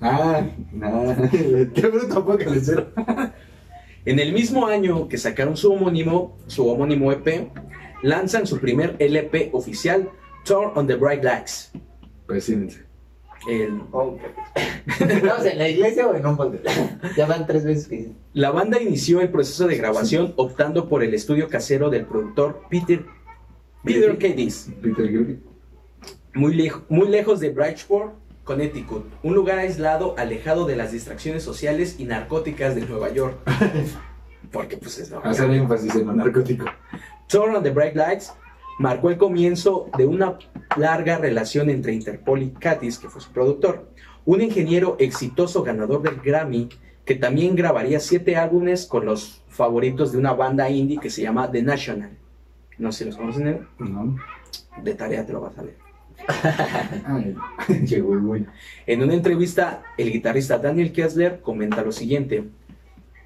[0.00, 0.42] Ah.
[1.74, 2.86] Qué bruto, póngale cero.
[4.06, 7.50] En el mismo año que sacaron su homónimo, su homónimo EP,
[8.02, 10.08] lanzan su primer LP oficial,
[10.44, 11.72] Turn on the Bright Lights.
[12.26, 12.89] Presidente.
[13.48, 13.80] El-
[15.00, 16.66] ¿estamos en la iglesia o en un podcast?
[17.16, 21.14] Ya van tres veces que La banda inició el proceso de grabación optando por el
[21.14, 23.04] estudio casero del productor Peter,
[23.84, 25.10] Peter Cadiz, Peter
[26.34, 32.04] muy, muy lejos de Bridgeport, Connecticut, un lugar aislado, alejado de las distracciones sociales y
[32.04, 33.36] narcóticas de Nueva York.
[34.52, 36.66] Porque pues es Nueva Hacer énfasis en lo narcótico.
[37.28, 38.32] Turn on the Bright Lights
[38.80, 40.38] marcó el comienzo de una
[40.78, 43.90] larga relación entre Interpol y Katis, que fue su productor,
[44.24, 46.70] un ingeniero exitoso ganador del Grammy
[47.04, 51.50] que también grabaría siete álbumes con los favoritos de una banda indie que se llama
[51.50, 52.12] The National.
[52.78, 53.60] No sé si los conocen, ¿eh?
[53.78, 54.16] No.
[54.82, 55.76] de tarea te lo vas a leer.
[57.86, 58.46] Llegó el.
[58.86, 62.44] En una entrevista, el guitarrista Daniel Kessler comenta lo siguiente.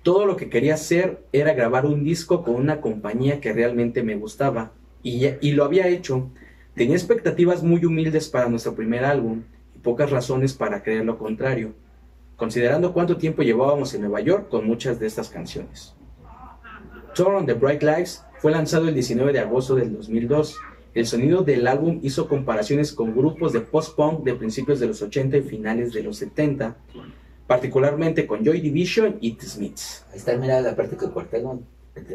[0.02, 4.16] Todo lo que quería hacer era grabar un disco con una compañía que realmente me
[4.16, 4.72] gustaba.
[5.04, 6.30] Y, lo había hecho.
[6.74, 9.42] Tenía expectativas muy humildes para nuestro primer álbum
[9.76, 11.74] y pocas razones para creer lo contrario,
[12.36, 15.94] considerando cuánto tiempo llevábamos en Nueva York con muchas de estas canciones.
[17.14, 20.56] Turn on the Bright Lights fue lanzado el 19 de agosto del 2002.
[20.94, 25.36] El sonido del álbum hizo comparaciones con grupos de post-punk de principios de los 80
[25.36, 26.76] y finales de los 70,
[27.46, 30.06] particularmente con Joy Division y The Smiths.
[30.10, 31.44] Ahí está, mira la parte que corté.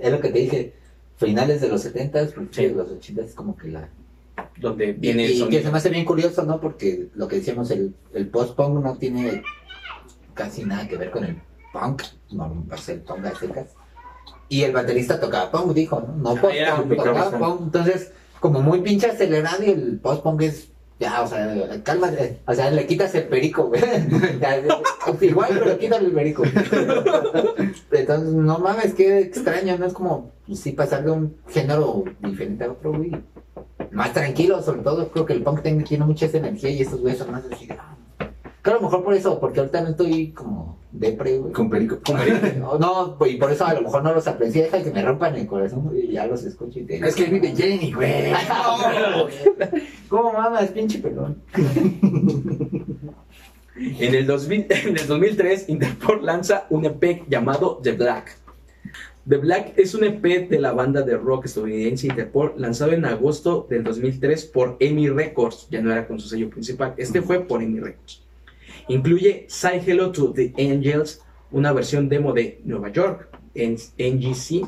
[0.01, 0.73] Es lo que te dije.
[1.19, 2.65] Finales de los 70 principios Sí.
[2.67, 3.89] de los 80 es como que la.
[4.57, 5.63] donde Y, viene el y que sonido.
[5.63, 6.59] se me hace bien curioso, ¿no?
[6.61, 9.43] Porque lo que decíamos, el, el post-punk no tiene
[10.33, 11.41] casi nada que ver con el
[11.73, 12.03] punk.
[12.31, 13.67] No, ser punk a secas.
[14.47, 16.15] Y el baterista tocaba punk, dijo, ¿no?
[16.15, 17.61] No Ah, post-punk, un tocaba punk.
[17.65, 20.69] Entonces, como muy pinche acelerado y el post-punk es.
[21.01, 22.39] Ya, o sea, cálmate.
[22.45, 23.81] O sea, le quitas el perico, güey.
[25.21, 26.43] Igual, pero quítale el perico.
[27.91, 29.85] Entonces, no mames, qué extraño, ¿no?
[29.85, 33.11] Es como, sí, pasar de un género diferente a otro, güey.
[33.91, 37.01] Más tranquilo, sobre todo, creo que el punk tiene, tiene mucha esa energía y estos
[37.01, 37.67] güeyes son más así.
[37.71, 37.95] ah.
[38.61, 41.53] Creo a lo mejor por eso, porque ahorita no estoy como depre, güey.
[41.53, 41.99] con perico.
[42.57, 45.35] No, no, y por eso a lo mejor no los aprecié, deja que me rompan
[45.35, 48.33] el corazón, güey, y ya los escucho y te Es que vive Jenny, güey.
[50.09, 51.41] ¿Cómo mamas, pinche pelón?
[53.75, 58.38] En el, 2000 en el 2003, Interpol lanza un EP llamado The Black.
[59.29, 63.67] The Black es un EP de la banda de rock estadounidense Interpol, lanzado en agosto
[63.69, 67.61] del 2003 por EMI Records, ya no era con su sello principal, este fue por
[67.61, 68.23] EMI Records.
[68.87, 74.67] Incluye Say Hello to the Angels, una versión demo de Nueva York, en NGC,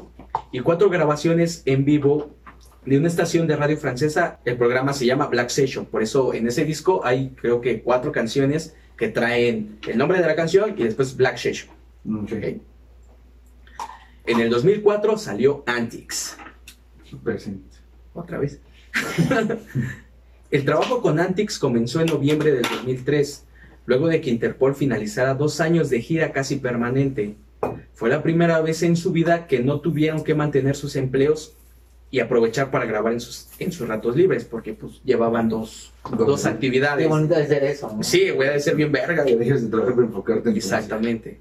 [0.52, 2.30] y cuatro grabaciones en vivo
[2.86, 4.42] de una estación de radio francesa.
[4.46, 8.12] El programa se llama Black Session, por eso en ese disco hay creo que cuatro
[8.12, 11.72] canciones que traen el nombre de la canción y después Black Session.
[14.26, 16.38] En el 2004 salió Antics.
[17.24, 17.78] Presente.
[18.14, 18.60] Otra vez.
[20.52, 23.46] el trabajo con Antics comenzó en noviembre del 2003,
[23.86, 27.36] luego de que Interpol finalizara dos años de gira casi permanente.
[27.94, 31.56] Fue la primera vez en su vida que no tuvieron que mantener sus empleos
[32.10, 35.94] y aprovechar para grabar en sus, en sus ratos libres, porque pues llevaban dos,
[36.28, 37.06] dos actividades.
[37.06, 38.04] Qué bonito de ser eso, ¿no?
[38.04, 39.24] Sí, voy a ser bien verga.
[39.24, 41.40] Que dejes de trabajar para enfocarte en tu Exactamente.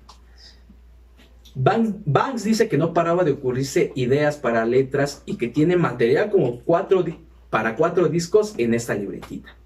[1.54, 6.30] Banks, Banks dice que no paraba de ocurrirse ideas para letras y que tiene material
[6.30, 7.04] como cuatro
[7.50, 9.56] para cuatro discos en esta libretita.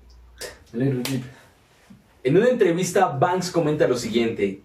[0.72, 4.62] En una entrevista, Banks comenta lo siguiente.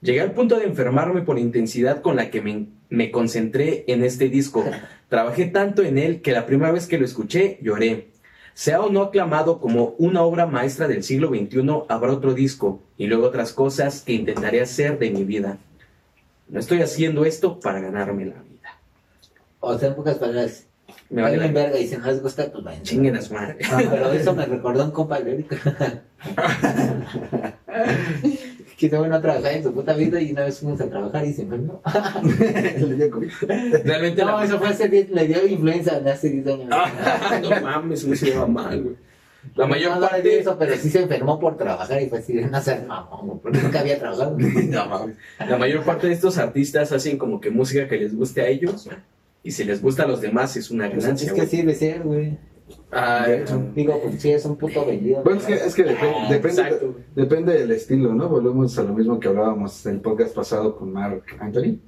[0.00, 4.02] Llegué al punto de enfermarme por la intensidad con la que me, me concentré en
[4.02, 4.64] este disco.
[5.08, 8.08] Trabajé tanto en él que la primera vez que lo escuché lloré.
[8.54, 13.06] Sea o no aclamado como una obra maestra del siglo XXI, habrá otro disco y
[13.06, 15.58] luego otras cosas que intentaré hacer de mi vida.
[16.52, 18.78] No estoy haciendo esto para ganarme la vida.
[19.60, 20.66] O sea, en pocas palabras,
[21.08, 22.82] Me vale la verga y no les gusta, pues vayan.
[22.82, 23.56] chinguen a su madre.
[23.70, 25.18] Ah, pero eso me recordó un compa
[28.78, 31.24] que se bueno a trabajar en su puta vida y una vez fuimos a trabajar
[31.24, 31.80] y se enfermó.
[32.78, 33.30] Le dio COVID.
[33.84, 36.68] Realmente No, la- eso fue hace 10, le dio influenza hace 10 años.
[37.48, 38.96] No mames, no se lleva mal, güey.
[39.56, 40.38] La mayor No, parte...
[40.38, 43.58] eso, pero sí se enfermó por trabajar y fue así de no ser mamón, porque
[43.58, 44.36] nunca había trabajado.
[44.68, 45.16] No mames.
[45.38, 48.88] La mayor parte de estos artistas hacen como que música que les guste a ellos
[49.42, 51.32] y si les gusta a los demás es una Pues ganancia.
[51.32, 52.38] es que debe ser, güey.
[52.90, 53.26] Ah,
[53.74, 55.22] Digo, pues sí, es un puto vendido.
[55.24, 56.94] Bueno, es que, es que Ah, depende, exacto.
[57.14, 58.28] depende del estilo, ¿no?
[58.28, 61.78] Volvemos a lo mismo que hablábamos en el podcast pasado con Mark Anthony.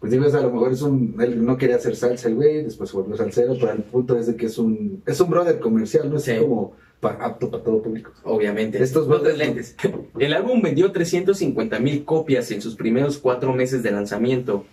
[0.00, 1.14] Pues digo, a lo mejor es un.
[1.20, 4.26] Él no quería hacer salsa el güey, después se volvió salsero, pero el punto es
[4.26, 5.02] de que es un.
[5.06, 6.32] Es un brother comercial, no es Sí.
[6.40, 8.12] como apto para todo público.
[8.24, 8.82] Obviamente.
[8.82, 9.76] Estos tres brothers- lentes.
[10.18, 14.64] El álbum vendió 350 mil copias en sus primeros cuatro meses de lanzamiento.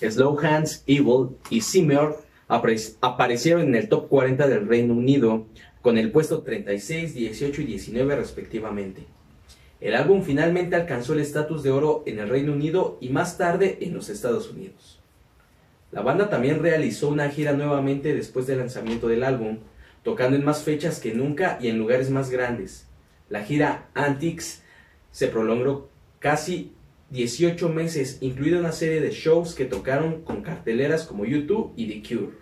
[0.00, 2.10] Slow Hands, Evil y Simmer
[2.48, 5.46] apare- aparecieron en el top 40 del Reino Unido
[5.80, 9.06] con el puesto 36, 18 y 19 respectivamente.
[9.82, 13.78] El álbum finalmente alcanzó el estatus de oro en el Reino Unido y más tarde
[13.80, 15.00] en los Estados Unidos.
[15.90, 19.58] La banda también realizó una gira nuevamente después del lanzamiento del álbum,
[20.04, 22.86] tocando en más fechas que nunca y en lugares más grandes.
[23.28, 24.62] La gira Antics
[25.10, 25.88] se prolongó
[26.20, 26.72] casi
[27.10, 32.08] 18 meses, incluida una serie de shows que tocaron con carteleras como YouTube y The
[32.08, 32.32] Cure.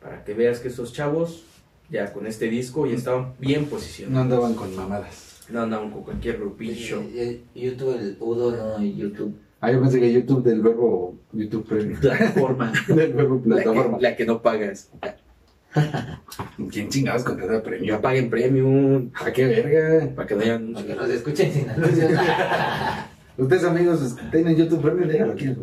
[0.00, 1.42] Para que veas que estos chavos,
[1.90, 4.22] ya con este disco, ya estaban bien No posicionados.
[4.22, 5.25] andaban con mamadas.
[5.50, 7.02] No andaban con cualquier grupillo.
[7.54, 9.34] YouTube, el Udo, no, YouTube.
[9.60, 11.98] Ah, yo pensé que YouTube del verbo YouTube Premium.
[12.00, 12.72] Plataforma.
[12.88, 13.96] del verbo La plataforma.
[13.98, 14.90] que, la que no pagas.
[16.70, 18.00] ¿Quién chingados contrata Ya premium?
[18.00, 19.10] paguen premium.
[19.14, 20.14] ¿A qué verga?
[20.14, 22.12] Para que no hayan Para que nos escuchen sin anuncios.
[23.38, 25.54] Ustedes, amigos, tienen YouTube Premium, déjalo aquí.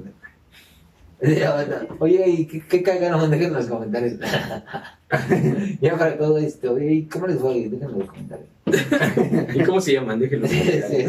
[1.99, 3.31] Oye, ¿y qué, qué cagaron?
[3.31, 4.13] Déjenlo en los comentarios.
[5.81, 7.69] ya para todo esto, oye, ¿y ¿cómo les fue?
[7.69, 8.49] Déjenlo en los comentarios.
[9.55, 10.19] ¿Y cómo se llaman?
[10.19, 10.47] Déjenlo.
[10.47, 11.05] Sí, sí.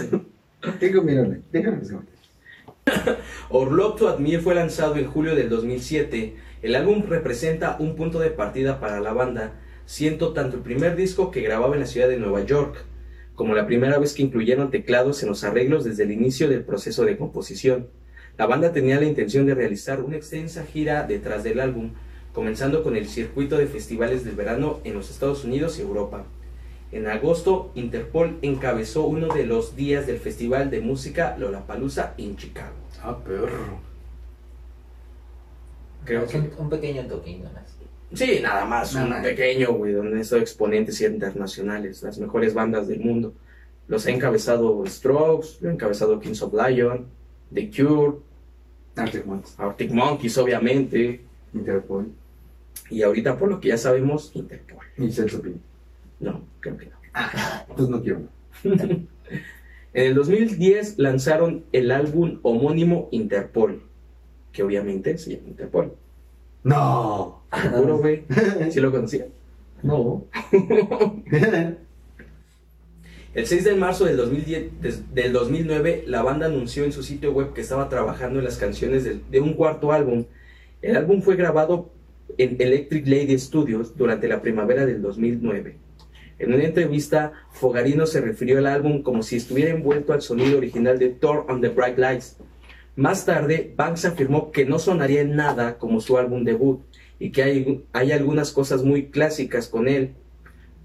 [0.79, 3.19] Tengo, mírame, déjalo en los comentarios.
[3.51, 6.37] Orlov to Admir fue lanzado en julio del 2007.
[6.63, 9.55] El álbum representa un punto de partida para la banda,
[9.87, 12.85] siendo tanto el primer disco que grababa en la ciudad de Nueva York,
[13.35, 17.05] como la primera vez que incluyeron teclados en los arreglos desde el inicio del proceso
[17.05, 17.89] de composición.
[18.37, 21.93] La banda tenía la intención de realizar una extensa gira detrás del álbum,
[22.33, 26.25] comenzando con el circuito de festivales del verano en los Estados Unidos y Europa.
[26.91, 32.75] En agosto, Interpol encabezó uno de los días del Festival de Música Lollapalooza en Chicago.
[33.03, 33.79] Ah, perro.
[36.05, 37.75] Creo Es que un, pequeño toquín nomás.
[38.13, 43.01] Sí, nada más, Nada un pequeño, güey, donde estado exponentes internacionales, las mejores bandas del
[43.01, 43.35] mundo.
[43.89, 47.07] Los ha encabezado Strokes, lo ha encabezado Kings of Lion,
[47.55, 48.17] The Cure,
[48.97, 51.21] Arctic Monkeys, Arctic Monkeys, obviamente,
[51.53, 52.13] Interpol
[52.91, 54.85] y ahorita por lo que ya sabemos, Interpol.
[54.99, 55.43] y Celso.
[56.21, 56.93] No, creo que no.
[57.77, 58.23] Pues no quiero.
[59.97, 63.81] En el 2010 lanzaron el álbum homónimo Interpol,
[64.51, 65.95] que obviamente se llama Interpol.
[66.65, 67.43] No.
[67.53, 68.25] Seguro, güey.
[68.71, 69.29] ¿Sí lo conocía?
[69.85, 70.25] No.
[73.35, 77.33] El 6 de marzo del, 2010 des- del 2009, la banda anunció en su sitio
[77.33, 80.27] web que estaba trabajando en las canciones de, un cuarto álbum.
[80.83, 81.91] El álbum fue grabado
[82.39, 85.77] en Electric Lady Studios durante la primavera del 2009.
[86.39, 90.99] En una entrevista, Fogarino se refirió al álbum como si estuviera envuelto al sonido original
[90.99, 92.37] de Thor on the Bright Lights.
[92.97, 96.81] Más tarde, Banks afirmó que no sonaría en nada como su álbum debut
[97.19, 100.11] y que hay algunas cosas muy clásicas con él,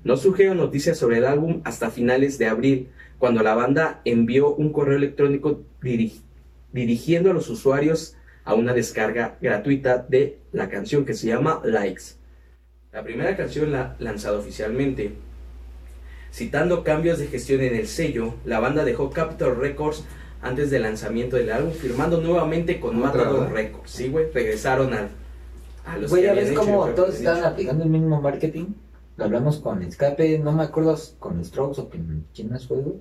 [0.04, 4.72] no surgieron noticias sobre el álbum hasta finales de abril, cuando la banda envió un
[4.72, 6.22] correo electrónico diri-
[6.72, 12.16] dirigiendo a los usuarios a una descarga gratuita de la canción que se llama Likes.
[12.92, 15.12] La primera canción la lanzada oficialmente.
[16.32, 20.06] Citando cambios de gestión en el sello, la banda dejó Capitol Records
[20.42, 23.52] antes del lanzamiento del álbum, firmando nuevamente con Matador.
[23.52, 23.92] Records.
[23.92, 25.10] Sí, güey, regresaron al,
[25.86, 26.56] a los Güey, que ya ves que
[26.96, 28.68] todos estaban aplicando el mismo marketing.
[29.19, 32.95] Lo hablamos con Escape, no me acuerdo con Strokes o con quién más fue, güey.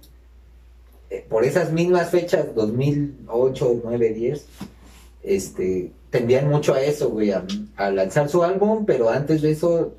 [1.10, 4.46] Eh, por esas mismas fechas, 2008, 9, 10,
[5.22, 7.44] este, tendían mucho a eso, güey, a,
[7.76, 9.94] a lanzar su álbum, pero antes de eso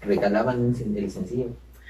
[0.00, 1.46] regalaban un el sencillo.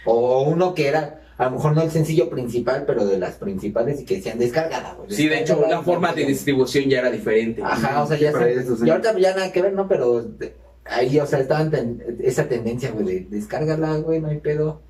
[0.06, 4.00] O uno que era, a lo mejor no el sencillo principal, pero de las principales
[4.00, 5.10] y que decían descargada, güey.
[5.10, 6.28] Sí, de hecho, la forma de descárgala".
[6.28, 7.62] distribución ya era diferente.
[7.64, 8.48] Ajá, o sea, ya está.
[8.48, 8.86] eso, sí.
[8.86, 9.86] Y ahorita ya nada que ver, ¿no?
[9.88, 14.38] Pero de- ahí, o sea, estaban ten- esa tendencia, güey, de descárgala, güey, no hay
[14.38, 14.80] pedo.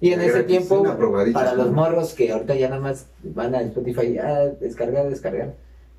[0.00, 0.84] Y en ese tiempo,
[1.32, 5.54] para los morros que ahorita ya nada más van a Spotify, ah, descargar, descargar,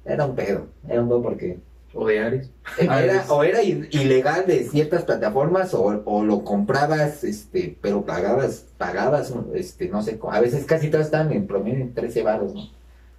[0.06, 0.68] era un pedo.
[0.88, 1.60] Era un pedo porque
[1.94, 2.50] O de Ares.
[2.78, 9.34] Era, o era ilegal de ciertas plataformas o, o lo comprabas, este, pero pagabas, pagabas,
[9.56, 12.62] este, no sé, a veces casi todas estaban en promedio en 13 baros, ¿no?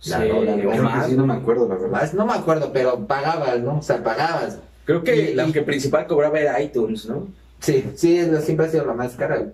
[0.07, 1.91] La Sí, rola, más, sí, no me acuerdo, la verdad.
[1.91, 3.79] Más, no me acuerdo, pero pagabas, ¿no?
[3.79, 4.59] O sea, pagabas.
[4.85, 7.29] Creo que Y- la y- que principal cobraba era iTunes, ¿no?
[7.61, 9.53] Sí, sí, siempre ha sido la más cara.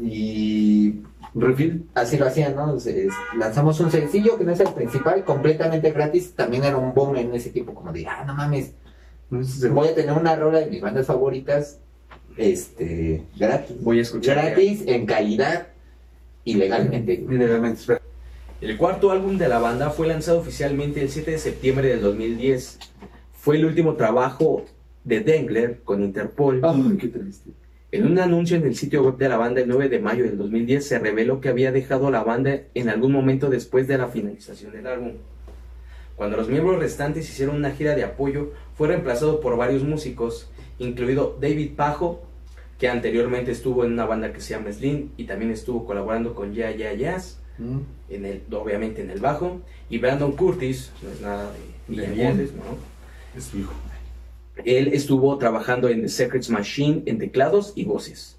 [0.00, 1.00] Y
[1.34, 1.86] Refil.
[1.94, 2.76] así lo hacían, ¿no?
[3.38, 6.32] Lanzamos un sencillo que no es el principal, completamente gratis.
[6.34, 8.72] También era un boom en ese tiempo, como de, ah, no mames,
[9.30, 11.78] voy a tener una rola de mis bandas favoritas,
[12.36, 13.76] este, gratis.
[13.80, 14.36] Voy a escuchar.
[14.36, 15.66] Gratis, en calidad
[16.44, 17.12] y legalmente.
[17.28, 18.00] Ilegalmente, espera.
[18.62, 22.78] El cuarto álbum de la banda fue lanzado oficialmente el 7 de septiembre del 2010.
[23.42, 24.64] Fue el último trabajo
[25.02, 26.60] de Dengler con Interpol.
[26.62, 27.50] Ay, qué triste.
[27.90, 30.38] En un anuncio en el sitio web de la banda el 9 de mayo del
[30.38, 34.70] 2010 se reveló que había dejado la banda en algún momento después de la finalización
[34.70, 35.14] del álbum.
[36.14, 41.36] Cuando los miembros restantes hicieron una gira de apoyo, fue reemplazado por varios músicos, incluido
[41.40, 42.22] David Pajo,
[42.78, 46.54] que anteriormente estuvo en una banda que se llama Slim y también estuvo colaborando con
[46.54, 47.80] Ya Ya Jazz, Mm.
[48.08, 51.52] en el, obviamente en el bajo, y Brandon Curtis, no es nada
[51.88, 52.91] de De billetes, ¿no?
[53.36, 53.72] Es su hijo.
[54.64, 58.36] Él estuvo trabajando en The Secrets Machine en teclados y voces.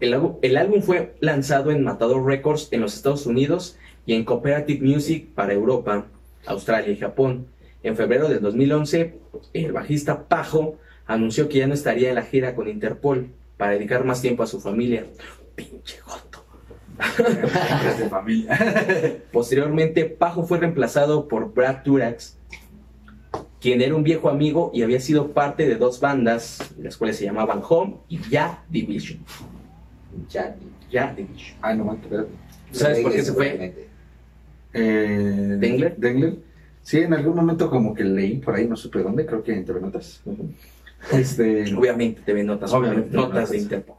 [0.00, 4.24] El, álbum- el álbum fue lanzado en Matador Records en los Estados Unidos y en
[4.24, 6.06] Cooperative Music para Europa,
[6.46, 7.46] Australia y Japón.
[7.82, 9.14] En febrero del 2011,
[9.52, 14.04] el bajista Pajo anunció que ya no estaría en la gira con Interpol para dedicar
[14.04, 15.04] más tiempo a su familia.
[15.56, 15.98] Pinche
[18.10, 18.58] familia.
[19.32, 22.36] Posteriormente, Pajo fue reemplazado por Brad Turax,
[23.60, 27.24] quien era un viejo amigo y había sido parte de dos bandas, las cuales se
[27.24, 29.18] llamaban Home y Ya Division.
[30.30, 30.56] Ya.
[30.90, 31.58] Ya Division.
[31.62, 32.30] Ay, no mames, espérate.
[32.72, 33.88] ¿Sabes por qué se fue?
[34.72, 35.96] Eh, ¿Dengler?
[35.96, 36.36] Dengler.
[36.82, 39.64] Sí, en algún momento como que leí por ahí, no supe dónde, creo que en
[39.64, 40.22] TV Notas.
[41.12, 43.50] Este, Obviamente te ven notas, Obviamente, notas notas.
[43.50, 43.96] de Interpol.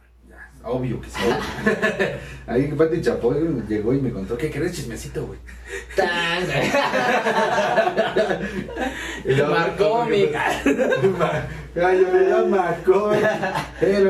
[0.67, 1.17] Obvio que sí.
[2.47, 3.36] ahí Pati Chapoy
[3.67, 5.39] llegó y me contó, ¿qué querés chismecito, güey?
[9.49, 10.23] Marcó mi
[11.84, 13.12] Ay, yo me llamo Marcó.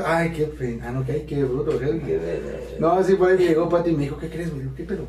[0.05, 0.85] Ay, qué pena.
[0.87, 1.77] Ah, no, qué, qué bruto.
[1.79, 4.67] qué- No, sí, por ahí llegó Pati y me dijo, ¿qué crees, güey?
[4.75, 5.07] ¿Qué pedo?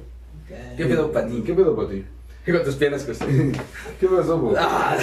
[0.77, 1.43] ¿Qué pedo, Pati?
[1.43, 2.05] ¿Qué pedo, Pati?
[2.47, 3.33] Con tus piernas cruzadas.
[4.01, 4.57] ¿Qué pasó, güey?
[4.59, 4.97] Ah,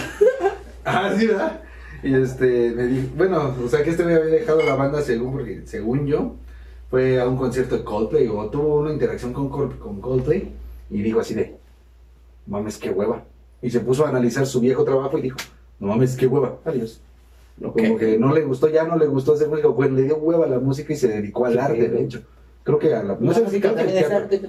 [0.83, 1.61] Ah, sí, ¿verdad?
[2.05, 5.31] Y este, me dijo, bueno, o sea que este güey había dejado la banda según,
[5.33, 6.35] porque según yo,
[6.89, 10.51] fue a un concierto de Coldplay o tuvo una interacción con, Col- con Coldplay
[10.91, 11.55] y dijo así de,
[12.45, 13.23] mames, qué hueva.
[13.61, 15.37] Y se puso a analizar su viejo trabajo y dijo,
[15.79, 17.01] no mames, qué hueva, adiós.
[17.59, 20.45] Como que no le gustó, ya no le gustó ese músico, pues le dio hueva
[20.45, 22.21] a la música y se dedicó al arte, de hecho.
[22.63, 24.17] Creo que a la No sé, sé si creo que es teatro.
[24.17, 24.41] arte.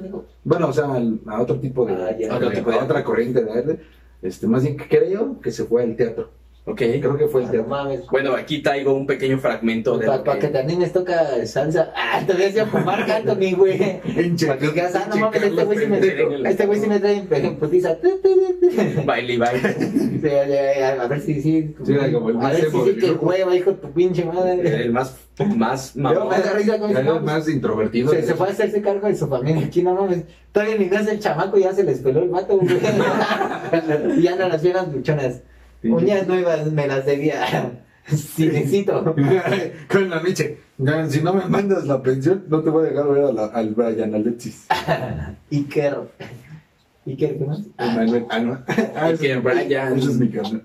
[0.44, 2.32] Bueno, o sea, al- a otro tipo de, Ah, ya.
[2.32, 3.80] a Otro tipo de a otra corriente de arte.
[4.22, 6.30] Este, más bien creo que se fue al teatro.
[6.68, 6.78] Ok.
[6.78, 7.68] Creo que fue el teatro.
[7.68, 8.06] mames.
[8.08, 10.38] Bueno, aquí traigo un pequeño fragmento de Para lo que...
[10.40, 11.92] que también les toca salsa.
[11.94, 13.78] Ah, te voy a decir fumar Anthony, güey.
[14.46, 16.30] Para que digas, ah, no mames, este güey sí me pendejo.
[16.44, 17.96] este güey sí me trae en putiza.
[18.00, 18.08] Tu.
[19.04, 19.76] Baile, baile.
[20.16, 21.74] Sí, A ver si sí.
[21.86, 21.98] El
[22.40, 24.82] A ver si sí que hueva, hijo de tu pinche madre.
[24.82, 25.16] El más,
[25.54, 26.28] más mamón.
[26.34, 28.10] era más introvertido.
[28.10, 29.66] Se, fue a hacerse cargo de su familia.
[29.66, 30.24] Aquí no mames.
[30.50, 32.76] Todavía ni nace el chamaco ya se les peló el vato, güey.
[34.18, 35.42] y ya no las piernas luchonas.
[35.90, 37.72] Uñas nuevas me las debía.
[38.06, 39.14] Cinecito.
[39.90, 40.58] Con la Miche.
[41.08, 43.70] Si no me mandas la pensión, no te voy a dejar ver a la- al
[43.74, 44.66] Brian Alexis.
[45.50, 45.98] Iker.
[47.06, 47.60] Iker, ¿qué más?
[47.78, 48.58] Manuel- ah, no.
[48.94, 49.98] Ah, ese Iker es- Brian.
[49.98, 50.62] Ese es mi carnal.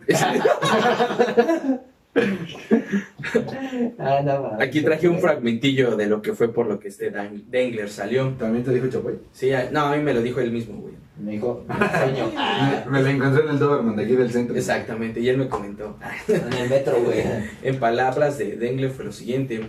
[3.97, 4.57] Ah, no.
[4.59, 8.29] Aquí traje un fragmentillo de lo que fue por lo que este Dan- Dengler salió.
[8.37, 9.19] ¿También te dijo Chapoy?
[9.31, 10.93] Sí, a- no, a mí me lo dijo él mismo, güey.
[11.19, 12.31] Me dijo, sueño.
[12.35, 14.55] Ah, Me, me lo encontré en el Doberman de aquí del centro.
[14.55, 15.97] Exactamente, y él me comentó.
[16.27, 17.23] en el metro, güey.
[17.63, 19.61] En palabras de Dengler fue lo siguiente.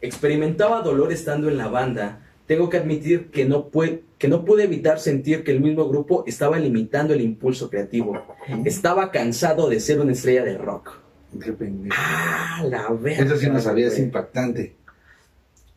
[0.00, 2.20] Experimentaba dolor estando en la banda.
[2.46, 6.24] Tengo que admitir que no, pue- que no pude evitar sentir que el mismo grupo
[6.26, 8.20] estaba limitando el impulso creativo.
[8.64, 10.99] Estaba cansado de ser una estrella de rock.
[11.38, 11.94] Qué pendejo.
[11.96, 13.24] Ah, la verga.
[13.24, 14.74] Eso sí no sabía, es impactante.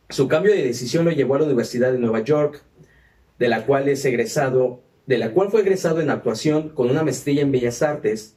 [0.08, 2.62] Su cambio de decisión lo llevó a la Universidad de Nueva York,
[3.38, 7.42] de la cual es egresado, de la cual fue egresado en actuación con una maestría
[7.42, 8.36] en Bellas Artes,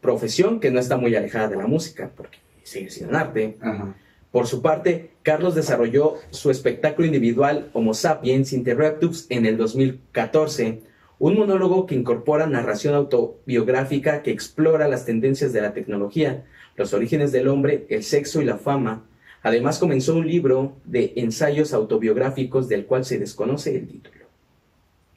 [0.00, 3.56] profesión que no está muy alejada de la música, porque sigue siendo un arte.
[3.60, 3.94] Ajá.
[4.30, 10.82] Por su parte, Carlos desarrolló su espectáculo individual Homo Sapiens Interruptus en el 2014,
[11.18, 16.44] un monólogo que incorpora narración autobiográfica que explora las tendencias de la tecnología,
[16.76, 19.04] los orígenes del hombre, el sexo y la fama.
[19.42, 24.14] Además comenzó un libro de ensayos autobiográficos del cual se desconoce el título.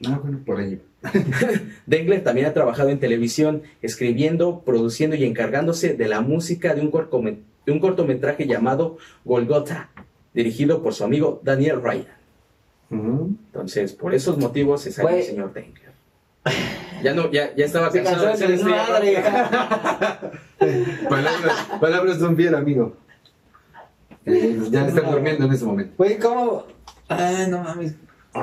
[0.06, 0.80] Ah, bueno, por ahí.
[1.86, 6.90] Dengler también ha trabajado en televisión, escribiendo, produciendo y encargándose de la música de un,
[6.90, 9.90] cortome- de un cortometraje llamado Golgotha,
[10.34, 12.06] dirigido por su amigo Daniel Ryan.
[13.46, 15.91] Entonces, por esos motivos se sale el señor Dengler.
[17.02, 19.22] Ya no, ya, ya estaba Se cansado de ser madre.
[21.08, 22.96] Palabras, palabras de un fiel amigo.
[24.24, 25.94] Eh, ya están durmiendo en ese momento.
[25.98, 26.64] Güey, ¿cómo?
[27.08, 27.94] Ah, no mames.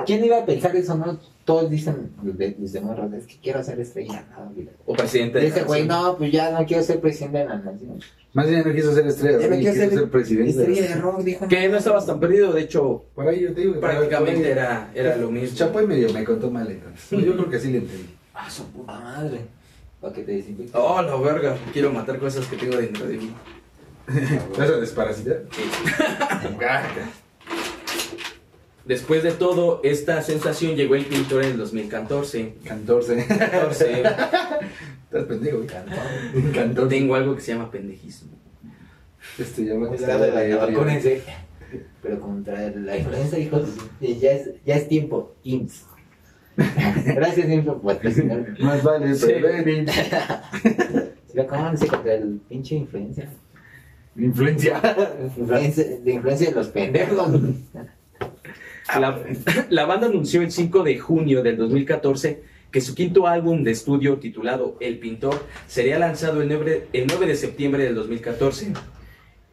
[0.06, 1.20] ¿Quién iba a pensar eso, no?
[1.46, 4.24] Todos dicen desde, desde morros, es que quiero ser estrella.
[4.38, 4.72] No, mira.
[4.86, 7.56] o presidente de Dice, la güey, no, pues ya no quiero ser presidente de la
[7.58, 8.00] nación.
[8.34, 10.50] Más bien no quiso ser estrella, no sí, quiero quiso ser, ser presidente.
[10.52, 11.48] estrella de rock, dijo.
[11.48, 13.80] Que no estabas tan perdido, de hecho, Por ahí yo te digo.
[13.80, 15.58] prácticamente era, era lo mismo.
[15.58, 17.10] Chapoy medio me contó mal entonces.
[17.26, 18.16] Yo creo que sí le entendí.
[18.36, 19.42] Ah, su puta madre.
[20.00, 20.72] Para que te desinfecte.
[20.78, 23.34] Oh, la verga, quiero matar cosas que tengo dentro de mí.
[24.58, 25.44] ¿Vas a desparasitar?
[28.90, 32.56] Después de todo, esta sensación llegó el pintor en el 2014.
[32.66, 33.26] 14.
[33.28, 34.02] 14.
[34.02, 35.60] Estás pendejo.
[36.56, 36.88] 14.
[36.90, 38.32] Tengo algo que se llama pendejismo.
[39.38, 41.22] Este llama Pues nada, la- la- vacúnense.
[42.02, 43.70] Pero contra la influenza, hijos,
[44.02, 45.36] y ya es, ya es tiempo.
[45.44, 45.86] IMSS.
[47.06, 48.58] Gracias, IMSS, por patrocinarme.
[48.60, 49.28] Más vale Sí.
[49.28, 49.88] prevenir.
[49.92, 53.30] Sí, vacúnense contra el pinche influencia.
[54.16, 54.82] Influencia.
[55.38, 57.30] Influencia, de influencia de los pendejos.
[58.98, 59.20] La,
[59.70, 64.18] la banda anunció el 5 de junio del 2014 que su quinto álbum de estudio
[64.18, 68.74] titulado El Pintor sería lanzado el 9, el 9 de septiembre del 2014.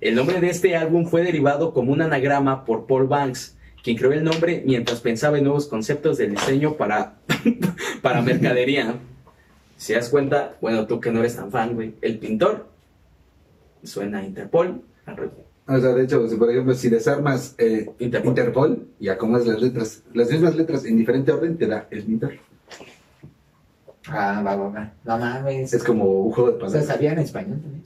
[0.02, 4.12] El nombre de este álbum fue derivado como un anagrama por Paul Banks, quien creó
[4.12, 7.14] el nombre mientras pensaba en nuevos conceptos de diseño para,
[8.02, 8.96] para mercadería.
[9.78, 12.68] Si das cuenta, bueno, tú que no eres tan fan, güey, El Pintor
[13.82, 15.30] suena a Interpol, a Red-
[15.68, 18.28] O sea, de hecho, si, por ejemplo, si desarmas eh, Interpol.
[18.28, 22.34] Interpol y acomodas las letras, las mismas letras en diferente orden, te da el pintor.
[24.08, 24.92] Ah, va, va, va.
[25.04, 25.72] No mames.
[25.72, 26.86] Es como un juego de O sea, palabras.
[26.86, 27.82] sabía en español también.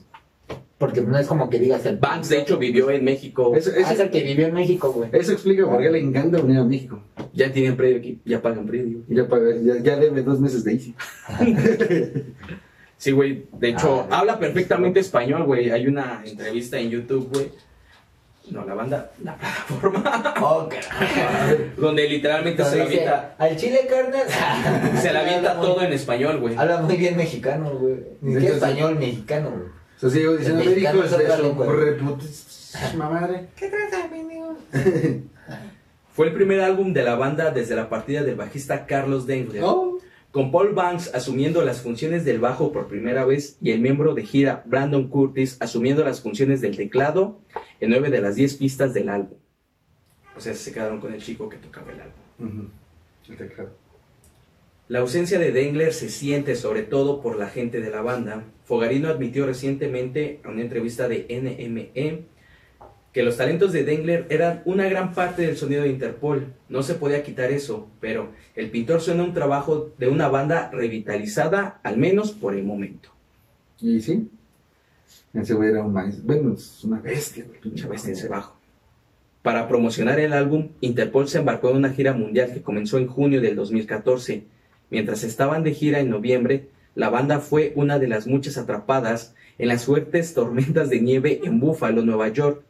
[0.77, 1.97] Porque no es como que digas el.
[1.97, 3.55] Banks, de hecho, vivió en México.
[3.55, 5.09] Eso, Ah, es el que vivió en México, güey.
[5.13, 6.99] eso explica por qué le encanta venir a México.
[7.33, 8.99] Ya tienen predio aquí, ya pagan predio.
[9.07, 10.95] Ya, paga- ya, ya debe dos meses de Easy.
[12.97, 13.45] Sí, güey.
[13.59, 15.71] De hecho, Ah, habla perfectamente español, güey.
[15.71, 17.49] Hay una entrevista en YouTube, güey.
[18.51, 20.33] No, la banda, la plataforma.
[20.41, 21.55] Oh, carajo.
[21.77, 24.23] donde literalmente se la avienta, Al chile, carnal.
[25.01, 26.55] se la avienta Habla muy- todo en español, güey.
[26.57, 27.95] Habla muy bien mexicano, güey.
[28.21, 29.63] Ni siquiera español, mexicano, güey.
[29.63, 31.53] O sea, sigo diciendo, me dijo es otra de
[32.97, 33.47] madre.
[33.55, 34.55] ¿Qué trata, pendejo?
[36.13, 39.63] Fue el primer álbum de la banda desde la partida del bajista Carlos Dengler.
[39.63, 39.90] Oh.
[40.31, 44.25] Con Paul Banks asumiendo las funciones del bajo por primera vez y el miembro de
[44.25, 47.41] gira Brandon Curtis asumiendo las funciones del teclado
[47.81, 49.37] en nueve de las diez pistas del álbum.
[50.37, 52.69] O sea, se quedaron con el chico que tocaba el álbum.
[53.27, 53.71] El teclado.
[54.87, 58.45] La ausencia de Dengler se siente sobre todo por la gente de la banda.
[58.63, 62.25] Fogarino admitió recientemente a una entrevista de NME
[63.13, 66.53] que los talentos de Dengler eran una gran parte del sonido de Interpol.
[66.69, 71.79] No se podía quitar eso, pero el pintor suena un trabajo de una banda revitalizada,
[71.83, 73.09] al menos por el momento.
[73.79, 74.29] Y sí,
[75.33, 76.23] ese güey era un maestro.
[76.25, 77.45] Bueno, es una bestia.
[77.61, 78.55] Pinche bestia ese bajo.
[79.41, 83.41] Para promocionar el álbum, Interpol se embarcó en una gira mundial que comenzó en junio
[83.41, 84.43] del 2014.
[84.89, 89.69] Mientras estaban de gira en noviembre, la banda fue una de las muchas atrapadas en
[89.69, 92.63] las fuertes tormentas de nieve en Buffalo, Nueva York.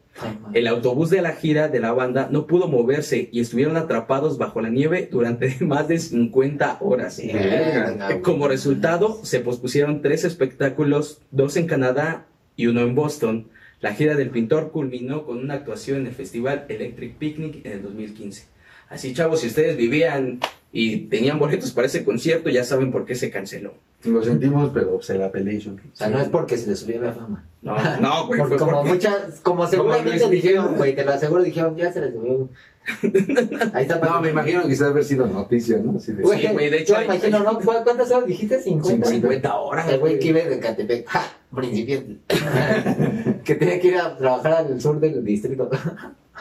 [0.53, 4.61] El autobús de la gira de la banda no pudo moverse y estuvieron atrapados bajo
[4.61, 7.21] la nieve durante más de 50 horas.
[7.23, 8.21] Verga.
[8.21, 13.47] Como resultado, se pospusieron tres espectáculos, dos en Canadá y uno en Boston,
[13.81, 17.81] la gira del pintor culminó con una actuación en el festival Electric Picnic en el
[17.81, 18.45] 2015.
[18.89, 20.39] Así, chavos, si ustedes vivían
[20.73, 23.73] y tenían boletos para ese concierto, ya saben por qué se canceló.
[24.03, 25.79] Lo sentimos, pero se la pelation.
[25.79, 27.45] O sea, no es porque se le subió la fama.
[27.61, 31.43] No, no, güey, Porque como porque- muchas, como seguramente Luis dijeron, güey, te lo aseguro,
[31.43, 32.49] dijeron, ya se les subió.
[33.73, 33.99] Ahí está.
[33.99, 35.97] No, me imagino que quizás haber sido noticia, ¿no?
[35.97, 37.59] Así de, Güey, Sí, güey, de hecho, me imagino, ¿no?
[37.59, 38.59] ¿Cu- ¿Cuántas horas dijiste?
[38.59, 39.07] 50.
[39.07, 39.87] 50 horas.
[39.87, 41.23] El güey que iba de Catepec, ¡ja!
[41.53, 42.17] Principiante.
[43.43, 45.69] que tenía que ir a trabajar al sur del distrito.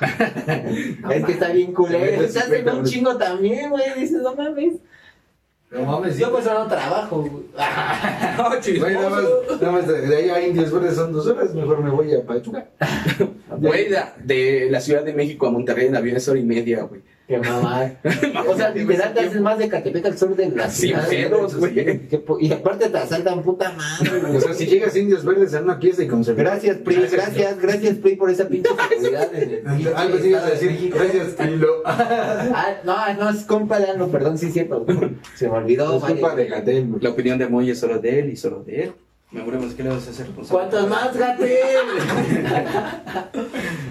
[0.00, 2.28] es que está bien culero.
[2.28, 3.84] Se hacen un chingo también, güey.
[3.98, 4.74] Dices, no mames.
[5.70, 6.18] No mames.
[6.18, 7.44] Yo pues no trabajo, güey.
[8.36, 9.56] No, Güey, nada más, chismoso.
[9.60, 12.24] nada más de, de ahí a Indios Verdes son dos horas, mejor me voy a
[12.24, 12.68] Pachuca.
[13.58, 16.82] Güey, de, de la Ciudad de México a Monterrey en avión es hora y media,
[16.84, 17.02] güey.
[17.30, 17.92] Qué mamá.
[18.48, 21.08] O sea, literal te haces más de Catepec al sur de la Sin ciudad.
[21.08, 22.00] pedos, güey.
[22.40, 24.36] Y aparte te asaltan puta madre, güey.
[24.36, 27.96] O sea, si llegas Indios Verdes en una pieza y con Gracias, Pri, gracias, gracias,
[27.98, 28.68] Pri, por esa pinche
[29.00, 29.28] seguridad.
[29.94, 31.68] Algo así ibas a de decir, gracias, Trilo.
[31.84, 34.84] Ah, no, no, es compa de Ano, perdón, sí es cierto.
[35.36, 36.42] Se me olvidó, Es culpa vale.
[36.44, 37.00] de Gatel, güey.
[37.00, 38.92] La opinión de Moy es solo de él y solo de él.
[39.30, 40.68] Me aburrimos que le vas a hacer responsable.
[40.68, 41.48] ¿Cuántos más, Gatel?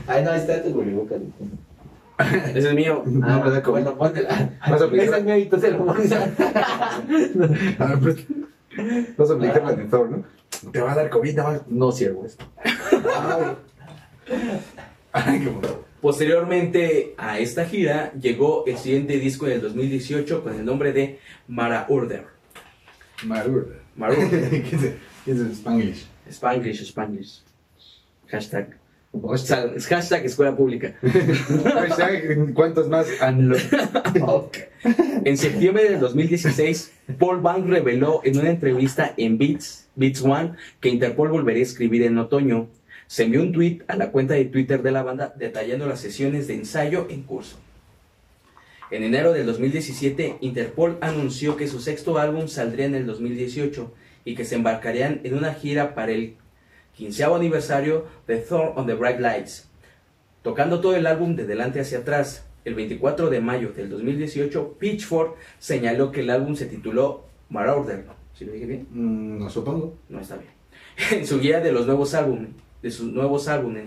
[0.08, 1.20] Ay, no, está tu cubrebocas.
[2.56, 3.04] Ese es mío.
[3.06, 3.72] No me da COVID.
[3.84, 4.50] Bueno, póntela.
[4.70, 6.12] Vas a aplicar- Ese es mío y tú se lo pones.
[6.12, 6.26] A
[7.86, 8.16] ver, pues,
[9.18, 10.24] Vas a aplicar la de Thor, ¿no?
[10.72, 11.62] Te va a dar COVID, nada más.
[11.68, 12.46] No ciervo esto.
[15.12, 15.90] Ay, qué bueno.
[16.02, 21.20] Posteriormente a esta gira llegó el siguiente disco en el 2018 con el nombre de
[21.48, 22.26] Mara Order.
[23.26, 23.82] Marur.
[24.00, 24.50] Order.
[24.50, 24.82] ¿Qué es
[25.26, 26.08] qué es Spanglish?
[26.30, 27.42] Spanglish, Spanglish.
[28.28, 28.78] Hashtag.
[29.34, 30.94] Es hashtag escuela pública.
[31.02, 33.08] Hashtag, ¿Cuántos más?
[33.22, 33.58] Anlo.
[35.26, 40.90] En septiembre del 2016, Paul Bank reveló en una entrevista en Beats, Beats One, que
[40.90, 42.68] Interpol volvería a escribir en otoño.
[43.08, 46.48] Se envió un tweet a la cuenta de Twitter de la banda detallando las sesiones
[46.48, 47.58] de ensayo en curso.
[48.92, 53.92] En enero del 2017, Interpol anunció que su sexto álbum saldría en el 2018
[54.26, 56.36] y que se embarcarían en una gira para el
[57.00, 59.70] 15 aniversario de Thor on the Bright Lights.
[60.42, 65.38] Tocando todo el álbum de delante hacia atrás, el 24 de mayo del 2018, Pitchfork
[65.60, 68.04] señaló que el álbum se tituló Marauder.
[68.38, 68.88] ¿Sí lo dije bien?
[68.92, 69.98] Mm, no supongo.
[70.10, 70.52] No está bien.
[71.22, 72.50] En su guía de los nuevos álbumes,
[72.82, 73.86] de sus nuevos álbumes,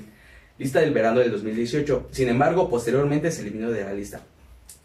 [0.57, 2.09] lista del verano del 2018.
[2.13, 4.23] Sin embargo, posteriormente se eliminó de la lista.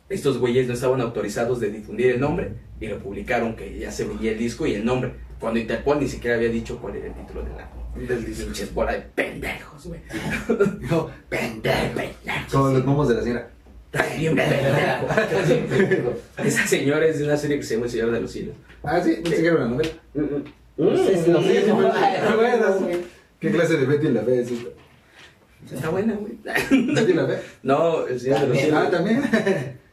[0.09, 2.51] Estos güeyes no estaban autorizados de difundir el nombre
[2.81, 6.09] y lo publicaron que ya se veía el disco y el nombre, cuando Interpol ni
[6.09, 7.76] siquiera había dicho cuál era el título del álbum.
[8.07, 8.45] Del disco.
[8.45, 10.01] Pinches bola de pendejos, güey.
[10.89, 12.51] No, Pendejo, pendejos.
[12.51, 13.49] como los momos de la señora.
[13.91, 16.13] Está bien pendejo.
[16.43, 18.55] Esa señora es de una serie que se llama El Señor de los Cielos.
[18.83, 19.89] Ah, sí, pensé que era una novela.
[23.39, 24.69] ¿Qué clase de Betty la Fe es esta?
[25.73, 26.33] Está buena, güey.
[26.93, 27.39] ¿Betty la Fe?
[27.63, 28.65] No, El Señor de los También.
[28.65, 28.83] Cielos.
[28.85, 29.77] Ah, también.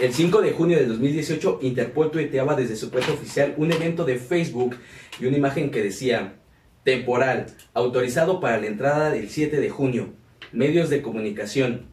[0.00, 4.16] El 5 de junio del 2018, Interpol tuiteaba desde su cuenta oficial un evento de
[4.16, 4.76] Facebook
[5.18, 6.36] y una imagen que decía,
[6.84, 10.08] temporal, autorizado para la entrada del 7 de junio,
[10.52, 11.86] medios de comunicación,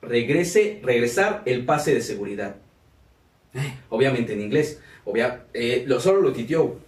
[0.00, 2.56] regrese, regresar el pase de seguridad.
[3.88, 6.78] Obviamente en inglés, obvia, eh, lo, solo lo tuiteó,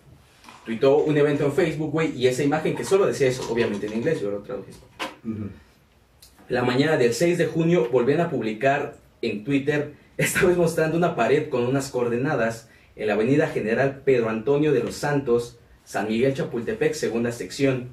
[0.65, 3.95] tuiteó un evento en Facebook, güey, y esa imagen que solo decía eso, obviamente en
[3.95, 4.73] inglés, yo lo traduje.
[6.49, 11.17] La mañana del 6 de junio volvían a publicar en Twitter, esta vez mostrando una
[11.17, 16.35] pared con unas coordenadas en la avenida General Pedro Antonio de los Santos, San Miguel
[16.35, 17.91] Chapultepec, segunda sección,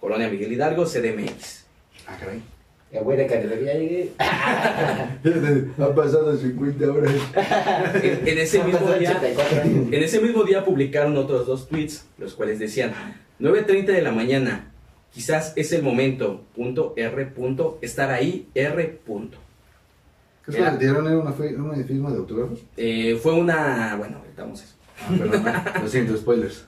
[0.00, 1.64] Colonia Miguel Hidalgo, CDMX.
[2.06, 2.42] Ah, caray.
[2.90, 4.12] El güey de ya llegué.
[5.78, 7.12] Han pasado 50 horas.
[8.02, 9.92] En, en ese mismo día, 84 años.
[9.92, 12.94] en ese mismo día publicaron otros dos tweets, los cuales decían,
[13.40, 14.72] 9.30 de la mañana,
[15.12, 19.36] quizás es el momento, punto, R, punto, estar ahí, R, punto.
[20.46, 21.06] ¿Qué es lo que dieron?
[21.06, 22.60] ¿Era una una firma de autógrafos?
[22.78, 24.74] Eh, fue una, bueno, ahorita vamos a eso.
[25.00, 25.82] Ah, perdón.
[25.82, 26.64] Lo siento, spoilers.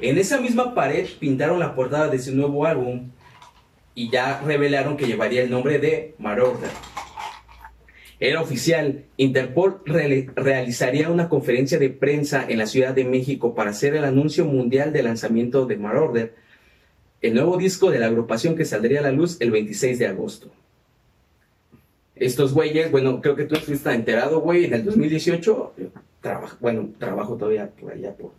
[0.00, 3.10] En esa misma pared pintaron la portada de su nuevo álbum
[3.94, 6.70] y ya revelaron que llevaría el nombre de Marauder.
[8.18, 13.70] Era oficial, Interpol reali- realizaría una conferencia de prensa en la Ciudad de México para
[13.70, 16.34] hacer el anuncio mundial del lanzamiento de Marauder,
[17.20, 20.50] el nuevo disco de la agrupación que saldría a la luz el 26 de agosto.
[22.14, 25.86] Estos güeyes, bueno, creo que tú estuviste enterado, güey, en el 2018, yo
[26.22, 28.32] trabajo, bueno, trabajo todavía por allá, por,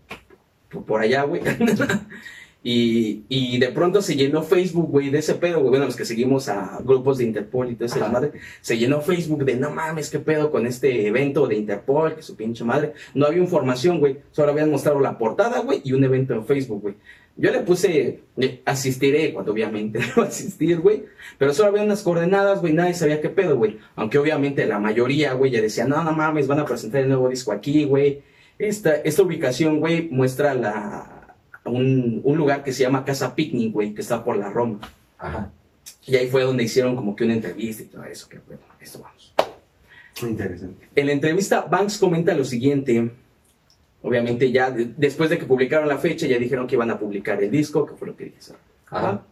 [0.69, 1.41] por, por allá, güey.
[2.63, 5.69] y, y de pronto se llenó Facebook, güey, de ese pedo, güey.
[5.69, 9.45] Bueno, los que seguimos a grupos de Interpol y todo ese madre, se llenó Facebook
[9.45, 12.93] de no mames, qué pedo con este evento de Interpol, que su pinche madre.
[13.13, 14.17] No había información, güey.
[14.31, 16.95] Solo habían mostrado la portada, güey, y un evento en Facebook, güey.
[17.39, 21.05] Yo le puse, eh, asistiré, cuando obviamente no asistir, güey.
[21.37, 23.77] Pero solo había unas coordenadas, güey, nadie sabía qué pedo, güey.
[23.95, 27.29] Aunque obviamente la mayoría, güey, ya decía, no, no mames, van a presentar el nuevo
[27.29, 28.23] disco aquí, güey.
[28.59, 31.35] Esta, esta ubicación, güey, muestra la,
[31.65, 34.79] un, un lugar que se llama Casa Picnic, güey, que está por la Roma.
[35.17, 35.51] Ajá.
[36.05, 38.99] Y ahí fue donde hicieron como que una entrevista y todo eso, que bueno, esto
[39.01, 39.33] vamos.
[40.21, 40.87] Muy interesante.
[40.95, 43.11] En la entrevista, Banks comenta lo siguiente.
[44.01, 47.41] Obviamente ya de- después de que publicaron la fecha, ya dijeron que iban a publicar
[47.43, 48.53] el disco, que fue lo que dije.
[48.89, 49.23] Ajá.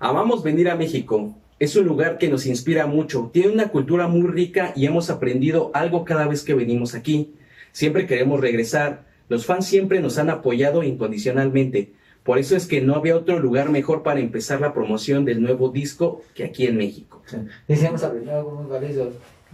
[0.00, 1.34] Amamos venir a México.
[1.58, 3.30] Es un lugar que nos inspira mucho.
[3.32, 7.34] Tiene una cultura muy rica y hemos aprendido algo cada vez que venimos aquí.
[7.78, 9.04] Siempre queremos regresar.
[9.28, 11.92] Los fans siempre nos han apoyado incondicionalmente.
[12.24, 15.68] Por eso es que no había otro lugar mejor para empezar la promoción del nuevo
[15.68, 17.22] disco que aquí en México.
[17.68, 19.12] Decíamos aprender algo muy valioso.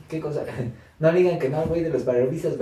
[0.08, 0.42] ¿Qué cosa?
[1.00, 2.54] No digan que no, güey, de los parabrisas.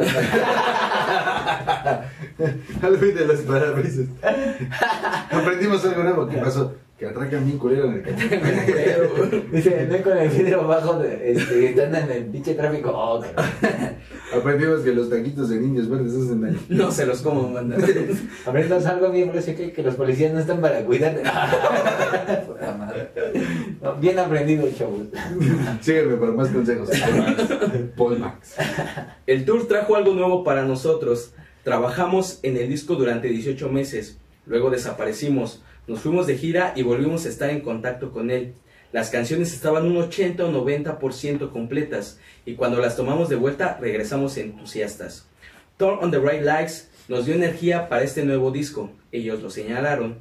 [2.82, 4.06] Al de los parabrisas.
[5.30, 6.26] Aprendimos algo nuevo.
[6.26, 6.74] ¿Qué pasó?
[6.98, 8.30] Que atracan bien culero en el camino.
[9.52, 12.90] Dice, no con el vidrio bajo, de, este, están en el pinche tráfico.
[12.92, 13.22] Oh.
[14.34, 16.58] Aprendimos que los taquitos de niños verdes hacen daño.
[16.68, 17.80] No se los como mandar.
[18.46, 21.20] Aprendas algo bien, qué, que los policías no están para cuidar.
[23.82, 25.00] No, bien aprendido, chavos.
[25.80, 26.88] Sígueme para más consejos.
[27.96, 28.54] Paul Max.
[29.26, 31.34] El tour trajo algo nuevo para nosotros.
[31.64, 34.18] Trabajamos en el disco durante 18 meses.
[34.46, 35.62] Luego desaparecimos.
[35.88, 38.54] Nos fuimos de gira y volvimos a estar en contacto con él.
[38.92, 44.36] Las canciones estaban un 80 o 90% completas y cuando las tomamos de vuelta regresamos
[44.36, 45.26] entusiastas.
[45.78, 48.90] Turn on the Right Lights nos dio energía para este nuevo disco.
[49.10, 50.16] Ellos lo señalaron.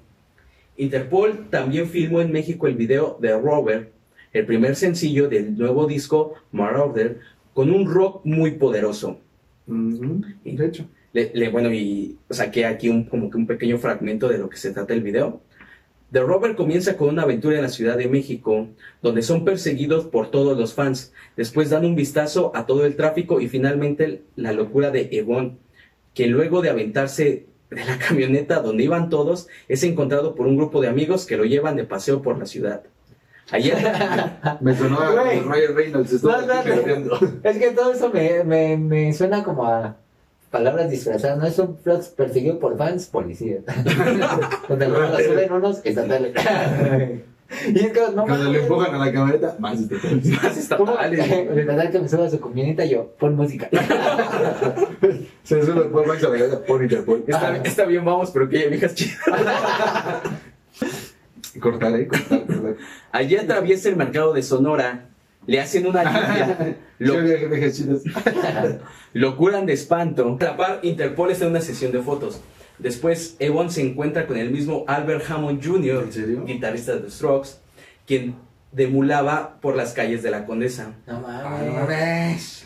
[0.78, 3.92] Interpol también filmó en México el video de Robert,
[4.34, 7.20] el primer sencillo del nuevo disco Marauder,
[7.54, 9.20] con un rock muy poderoso.
[9.68, 10.86] Ujú, De hecho.
[11.14, 14.56] Le, le- bueno, y saqué aquí un, como que un pequeño fragmento de lo que
[14.56, 15.42] se trata el video.
[16.12, 18.68] The Rover comienza con una aventura en la Ciudad de México,
[19.02, 21.14] donde son perseguidos por todos los fans.
[21.38, 25.58] Después dan un vistazo a todo el tráfico y finalmente la locura de Evon,
[26.14, 30.82] que luego de aventarse de la camioneta donde iban todos, es encontrado por un grupo
[30.82, 32.84] de amigos que lo llevan de paseo por la ciudad.
[33.50, 33.78] Ayer,
[34.60, 35.12] Me sonó a.
[35.12, 36.24] Ryan Reynolds.
[36.24, 37.20] No, cargando.
[37.44, 39.96] Es que todo eso me, me, me suena como a
[40.52, 41.40] palabras disfrazadas.
[41.40, 43.64] No es un flux perseguido por fans, policías.
[44.70, 46.34] Donde lo suben unos estatales.
[47.68, 50.44] y es que no Cuando le empujan a la camioneta, más estatales.
[50.44, 51.20] más estatales.
[51.58, 53.70] Estatal que me suba a su camioneta yo, pon música.
[55.44, 57.24] Se sube Paul Max a la camioneta, pon Interpol.
[57.26, 59.18] Está, está bien, vamos, pero que haya viejas chidas.
[61.60, 62.76] Cortar, eh, cortar, cortar.
[63.12, 65.11] Allí atraviesa el mercado de Sonora,
[65.48, 67.16] le hacen una limpia, lo,
[69.14, 70.38] lo curan de espanto.
[70.40, 72.42] A la par, Interpol está en una sesión de fotos.
[72.80, 76.10] Después, Evon se encuentra con el mismo Albert Hammond Jr.,
[76.46, 77.50] guitarrista de The Strokes,
[78.08, 78.36] quien
[78.72, 80.94] demulaba por las calles de la Condesa.
[81.06, 82.64] No Ah, no mames.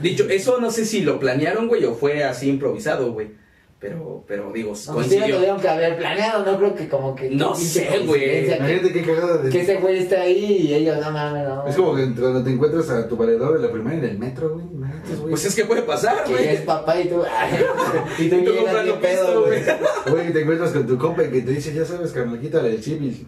[0.00, 3.32] Dicho, eso no sé si lo planearon, güey, o fue así improvisado, güey.
[3.80, 5.36] Pero, pero digo, No, pues sí lo coincidió.
[5.36, 7.30] tuvieron que haber planeado, no creo que como que...
[7.30, 8.20] No que sé, güey.
[8.20, 9.50] Que, Imagínate qué cagada de...
[9.50, 11.64] que ese güey está ahí y ellos, no mames, no.
[11.64, 14.54] Es como que cuando te encuentras a tu valedor de la primaria en el metro,
[14.54, 14.66] güey.
[14.74, 15.30] Imagínate, güey.
[15.30, 16.48] Pues es que puede pasar, Que güey.
[16.48, 17.22] es papá y tú...
[18.18, 19.62] y tú Y tú llegas bien pedo, güey.
[20.10, 22.80] Güey, te encuentras con tu compa y que te dice, ya sabes, carnal, quítale el
[22.82, 23.26] chip y...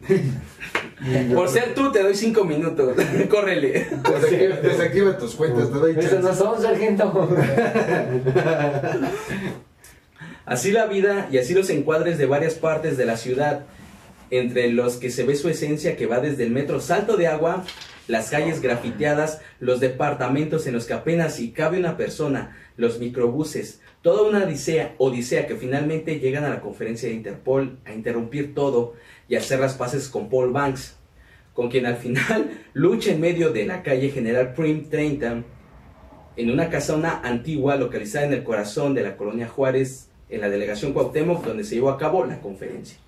[1.34, 2.94] Por ser tú, te doy cinco minutos.
[3.30, 3.86] Córrele.
[4.02, 6.22] Desactiva, desactiva tus cuentas, te doy Eso chance.
[6.22, 7.28] no son, sargento.
[10.50, 13.66] Así la vida y así los encuadres de varias partes de la ciudad,
[14.32, 17.64] entre los que se ve su esencia que va desde el metro Salto de Agua,
[18.08, 23.80] las calles grafiteadas, los departamentos en los que apenas si cabe una persona, los microbuses,
[24.02, 28.94] toda una odisea, odisea que finalmente llegan a la conferencia de Interpol a interrumpir todo
[29.28, 30.96] y hacer las paces con Paul Banks,
[31.54, 35.44] con quien al final lucha en medio de la calle General Prim 30,
[36.34, 40.92] en una casona antigua localizada en el corazón de la colonia Juárez, en la delegación
[40.92, 42.98] Cuauhtémoc, donde se llevó a cabo la conferencia.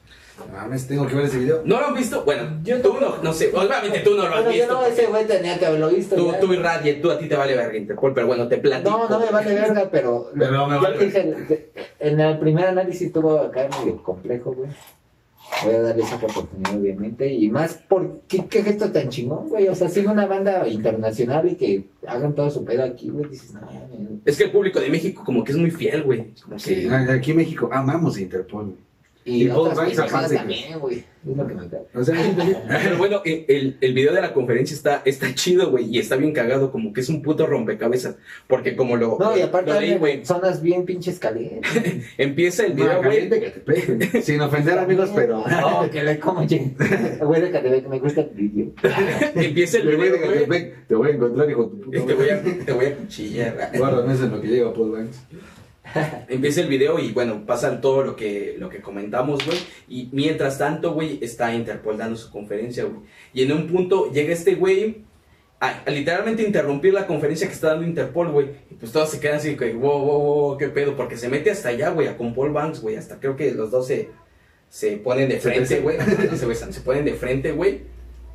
[0.50, 1.60] Mames, tengo que ver ese video.
[1.64, 2.24] ¿No lo han visto?
[2.24, 4.72] Bueno, Yo tú no, no sé, obviamente tú no lo has Bueno, yo visto.
[4.72, 6.16] no, ese güey tenía que haberlo visto.
[6.16, 6.40] Tú, ya.
[6.40, 8.90] tú y Radie, tú a ti te vale verga Interpol, pero bueno, te platico.
[8.90, 10.30] No, no me vale verga, pero.
[10.36, 11.70] Pero me yo vale dije,
[12.00, 14.70] en el primer análisis tuvo acá medio complejo, güey.
[15.64, 17.32] Voy a darle esa oportunidad, obviamente.
[17.32, 19.68] Y más, ¿por qué, qué gesto tan chingón, güey?
[19.68, 23.28] O sea, sigue una banda internacional y que hagan todo su pedo aquí, güey.
[23.30, 23.60] Dices, no.
[24.24, 26.32] Es que el público de México como que es muy fiel, güey.
[26.42, 26.90] Como Sí, que...
[26.90, 28.64] aquí en México amamos a Interpol.
[28.64, 28.76] güey.
[29.24, 30.34] Y, Y Paul otras aparte.
[30.36, 30.98] también, güey.
[30.98, 31.82] Es lo que me encanta.
[31.94, 32.16] O sea,
[32.82, 36.16] Pero bueno, el, el- el video de la conferencia está, está chido, güey, y está
[36.16, 38.16] bien cagado, como que es un puto rompecabezas.
[38.48, 41.70] Porque como lo, No, y aparte leí, güey, zonas bien pinches calientes.
[42.18, 43.28] empieza el video, no, güey.
[43.28, 44.08] güey.
[44.22, 45.44] Sin ofender amigos, pero.
[45.48, 46.72] No, que le como, che.
[47.20, 48.72] Güey de Catepec, me gusta el vídeo.
[49.36, 50.72] Empieza el video, güey.
[50.88, 53.70] Te voy a encontrar, hijo Te voy a, te voy a cuchillar.
[53.78, 55.20] Guárdame eso en lo que llega Paul Banks.
[56.28, 59.58] Empieza el video y bueno, pasan todo lo que, lo que comentamos, güey.
[59.88, 63.00] Y mientras tanto, güey, está Interpol dando su conferencia, güey.
[63.32, 65.04] Y en un punto llega este güey
[65.60, 68.50] a, a literalmente interrumpir la conferencia que está dando Interpol, güey.
[68.70, 70.96] Y pues todos se quedan así, güey, wow, wow, wow, qué pedo.
[70.96, 72.96] Porque se mete hasta allá, güey, a con Paul Banks, güey.
[72.96, 74.10] Hasta creo que los dos se,
[74.68, 75.98] se ponen de frente, güey.
[75.98, 77.82] No se besan, se ponen de frente, güey.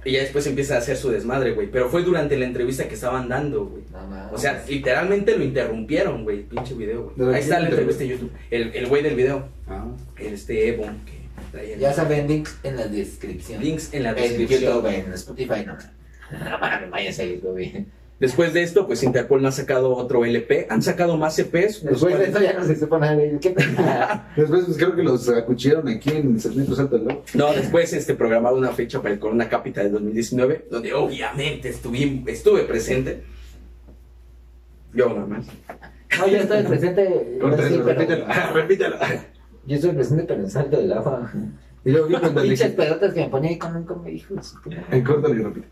[0.05, 1.67] Y ya después empieza a hacer su desmadre, güey.
[1.69, 3.83] Pero fue durante la entrevista que estaban dando, güey.
[3.91, 4.31] No.
[4.31, 7.35] O sea, literalmente lo interrumpieron, güey, pinche video, ¿De güey.
[7.35, 8.31] Ahí está la entrevista en YouTube.
[8.49, 9.85] El, el güey del video, Ah.
[10.17, 11.17] el este Evo, que
[11.51, 13.61] traía el- Ya saben, links en la descripción.
[13.61, 14.61] links en la En descripción.
[14.61, 15.77] YouTube, en Spotify, no.
[16.31, 17.85] No váyanse a YouTube.
[18.20, 20.65] Después de esto, pues Interpol no ha sacado otro LP.
[20.70, 21.84] Han sacado más EPs.
[21.84, 24.28] Después de eso ya no se supo nada de ¿Qué pasa?
[24.36, 27.24] Después pues, creo que los acuchillaron aquí en Salto del Lago.
[27.36, 32.24] No, después este, programaron una fecha para el Corona Capital de 2019, donde obviamente estuve,
[32.26, 33.24] estuve presente.
[34.93, 35.45] Yo nada más.
[36.18, 37.38] No, yo estoy presente.
[37.41, 38.26] Corta sí, repítelo.
[38.53, 38.97] Repítelo.
[39.68, 41.32] Yo estoy presente, pero en salto del agua.
[41.86, 44.34] Y luego vi cuando le Pinches dije, pelotas que me ponía ahí con un hijo
[44.91, 45.68] en corto y repite.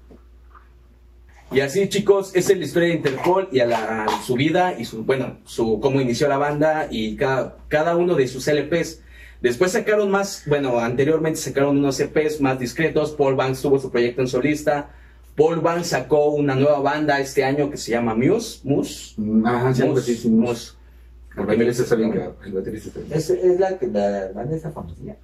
[1.51, 4.77] Y así, chicos, esa es la historia de Interpol y a, la, a su vida
[4.77, 9.01] y su, bueno, su cómo inició la banda y cada, cada uno de sus LPs.
[9.41, 13.11] Después sacaron más, bueno, anteriormente sacaron unos EPs más discretos.
[13.11, 14.89] Paul Banks tuvo su proyecto en solista.
[15.35, 18.61] Paul Banks sacó una nueva banda este año que se llama Muse.
[18.63, 19.15] Muse.
[19.45, 20.29] Ajá, sí, algo así, sí.
[20.29, 20.73] Muse.
[21.37, 22.13] El baterista está bien.
[22.45, 23.13] El baterista está bien.
[23.13, 25.15] ¿Es, es la, que- la banda esa famosilla?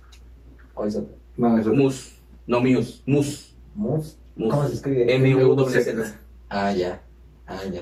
[0.76, 1.16] ¿O es otra?
[1.38, 2.12] No, eso Muse.
[2.46, 3.02] No Muse.
[3.06, 3.52] Muse.
[3.74, 4.18] ¿Mus?
[4.38, 5.16] ¿Cómo se escribe?
[5.16, 6.16] M-U-S-Z.
[6.50, 7.02] Ah, ya.
[7.48, 7.82] Ah, ya.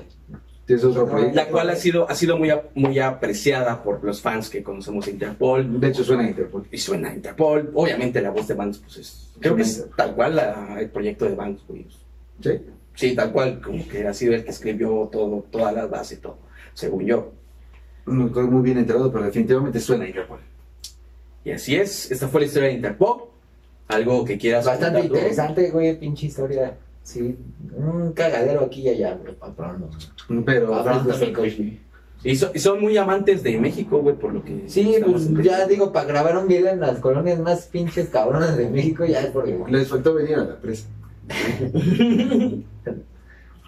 [0.68, 1.34] es otro proyecto.
[1.36, 5.12] La cual ha sido, ha sido muy, muy apreciada por los fans que conocemos de
[5.12, 5.80] Interpol.
[5.80, 6.66] De hecho, suena a Interpol.
[6.70, 7.70] Y suena a Interpol.
[7.74, 9.30] Obviamente la voz de Banks, pues es.
[9.40, 11.86] Creo que es tal cual la- el proyecto de Banks, güey.
[12.42, 12.50] Sí.
[12.94, 16.20] Sí, tal cual, como que ha sido el que escribió todo, todas las bases y
[16.20, 16.38] todo,
[16.74, 17.32] según yo.
[18.06, 20.40] No estoy muy bien enterado, pero definitivamente suena a Interpol.
[21.44, 23.22] Y así es, esta fue la historia de Interpol.
[23.90, 26.76] Algo que quieras Bastante interesante, güey, pinche historia.
[27.02, 27.36] Sí,
[27.76, 29.90] un cagadero aquí y allá, güey, pa' pronto.
[30.44, 30.74] Pero.
[32.22, 34.64] Y, so- y son muy amantes de México, güey, por lo que...
[34.68, 38.68] Sí, pues ya digo, para grabar un video en las colonias más pinches cabronas de
[38.68, 39.58] México, ya es porque...
[39.68, 40.86] les faltó venir a la presa.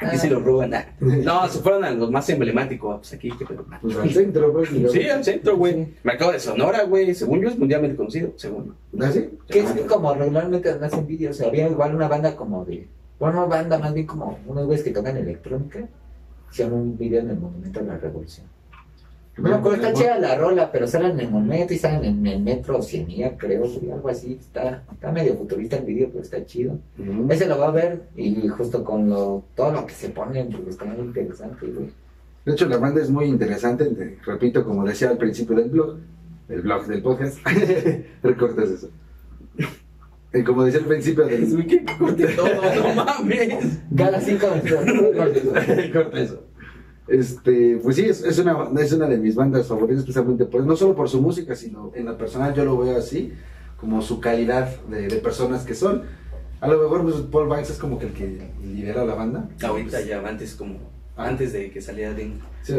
[0.07, 0.75] Aquí se lo roban.
[0.75, 0.87] ah.
[1.01, 2.99] No, se fueron a los más emblemáticos.
[2.99, 3.65] Pues aquí, qué pedo.
[3.81, 4.73] Pues al centro, pues.
[4.73, 4.93] digamos.
[4.93, 5.75] Sí, al centro, güey.
[5.75, 5.95] Sí.
[6.03, 7.15] Mercado de Sonora, güey.
[7.15, 8.75] Según yo es mundialmente conocido, según.
[9.01, 9.31] ¿Ah, sí?
[9.49, 12.65] Que es que como regularmente me hacen vídeos, o sea, había igual una banda como
[12.65, 12.89] de...
[13.19, 15.87] Bueno, no banda, más bien como unos güeyes que tocan electrónica.
[16.51, 18.47] Hicieron un video en el Monumento a la Revolución.
[19.39, 22.27] No me acuerdo, está chida la rola, pero salen en el monumento y salen en
[22.27, 24.37] el metro Oceanía, creo, güey, algo así.
[24.39, 26.79] Está, está medio futurista el video, pero está chido.
[27.31, 30.71] Ese lo va a ver y justo con lo, todo lo que se pone, porque
[30.71, 31.91] está muy interesante, güey.
[32.45, 33.87] De hecho, la banda es muy interesante.
[33.87, 35.97] te- repito, como decía al principio del blog,
[36.51, 37.39] el blog del podcast,
[38.23, 38.91] recortas eso.
[40.35, 41.45] Y como decía al principio del.
[41.55, 43.79] Uy, que corte todo, no mames.
[43.97, 44.47] Cada cinco
[44.85, 45.39] minutos.
[45.93, 46.43] Corta eso.
[47.09, 50.77] Este, pues sí, es, es una, es una de mis bandas favoritas, especialmente por, no
[50.77, 53.33] solo por su música, sino en la personal yo lo veo así,
[53.77, 56.03] como su calidad de, de personas que son.
[56.61, 59.49] A lo mejor pues, Paul Banks es como que el que lidera la banda.
[59.63, 60.93] Ahorita Pues, ya, antes como...
[61.15, 62.33] Antes de que saliera de...
[62.63, 62.73] Sí,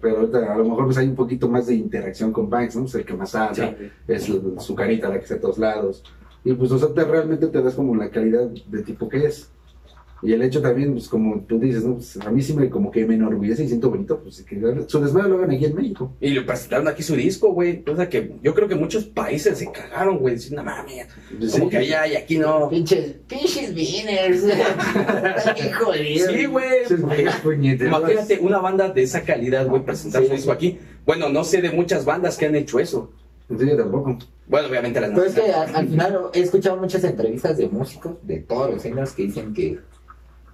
[0.00, 2.86] pero ahorita a lo mejor pues hay un poquito más de interacción con Banks, ¿no?
[2.86, 3.76] Es el que más habla,
[4.08, 6.02] es su, su carita la que está a todos lados.
[6.44, 9.50] Y pues, o sea, te- realmente te das como la calidad de tipo que es.
[10.24, 11.94] Y el hecho también, pues como tú dices, ¿no?
[11.94, 15.00] Pues, a mí sí me como que me enorgullece y siento bonito, pues que su
[15.00, 16.12] desmadre lo hagan aquí en México.
[16.20, 17.82] Y le presentaron aquí su disco, güey.
[17.88, 20.34] O sea que yo creo que muchos países se cagaron, güey.
[20.36, 21.08] Diciendo, no mames,
[21.52, 22.68] como que allá y aquí no.
[22.68, 24.44] Pinches, pinches beaners.
[25.56, 26.32] Qué jodido.
[26.32, 26.66] Sí, güey.
[27.80, 30.36] Imagínate una banda de esa calidad, güey, presentar su Sí.
[30.36, 30.78] disco aquí.
[31.04, 33.10] Bueno, no sé de muchas bandas que han hecho eso.
[33.48, 34.16] Sí, yo tampoco.
[34.46, 38.14] Bueno, obviamente las Pero es que al, al final he escuchado muchas entrevistas de músicos
[38.22, 39.78] de todos los géneros que dicen que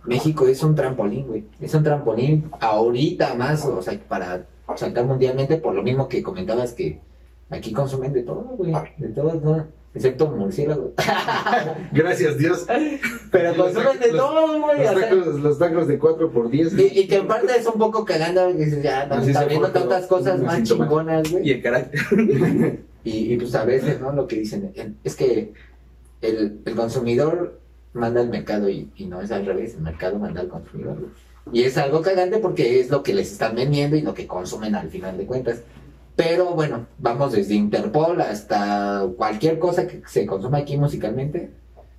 [0.08, 1.44] México es un trampolín, güey.
[1.60, 4.46] Es un trampolín ahorita más, o sea, para
[4.76, 7.00] saltar mundialmente, por lo mismo que comentabas que
[7.50, 8.72] aquí consumen de todo, güey.
[8.96, 9.66] De todo, ¿no?
[9.94, 10.90] Excepto murciélagos.
[11.92, 12.66] Gracias, Dios.
[13.30, 14.78] Pero consumen de todo, güey.
[14.78, 17.56] Los o sea, tacos, los tacos de 4 por 10 y, y que en parte
[17.56, 21.50] es un poco cagando, dices, ya, no, está viendo tantas cosas más chingonas, Y güey.
[21.50, 22.00] el carácter.
[23.04, 24.12] Y, y, pues a veces, ¿no?
[24.12, 25.54] Lo que dicen es que
[26.20, 27.57] el, el consumidor
[27.92, 31.08] manda al mercado y, no es al revés, el mercado manda al consumidor.
[31.52, 34.74] Y es algo cagante porque es lo que les están vendiendo y lo que consumen
[34.74, 35.62] al final de cuentas.
[36.14, 41.50] Pero bueno, vamos desde Interpol hasta cualquier cosa que se consuma aquí musicalmente,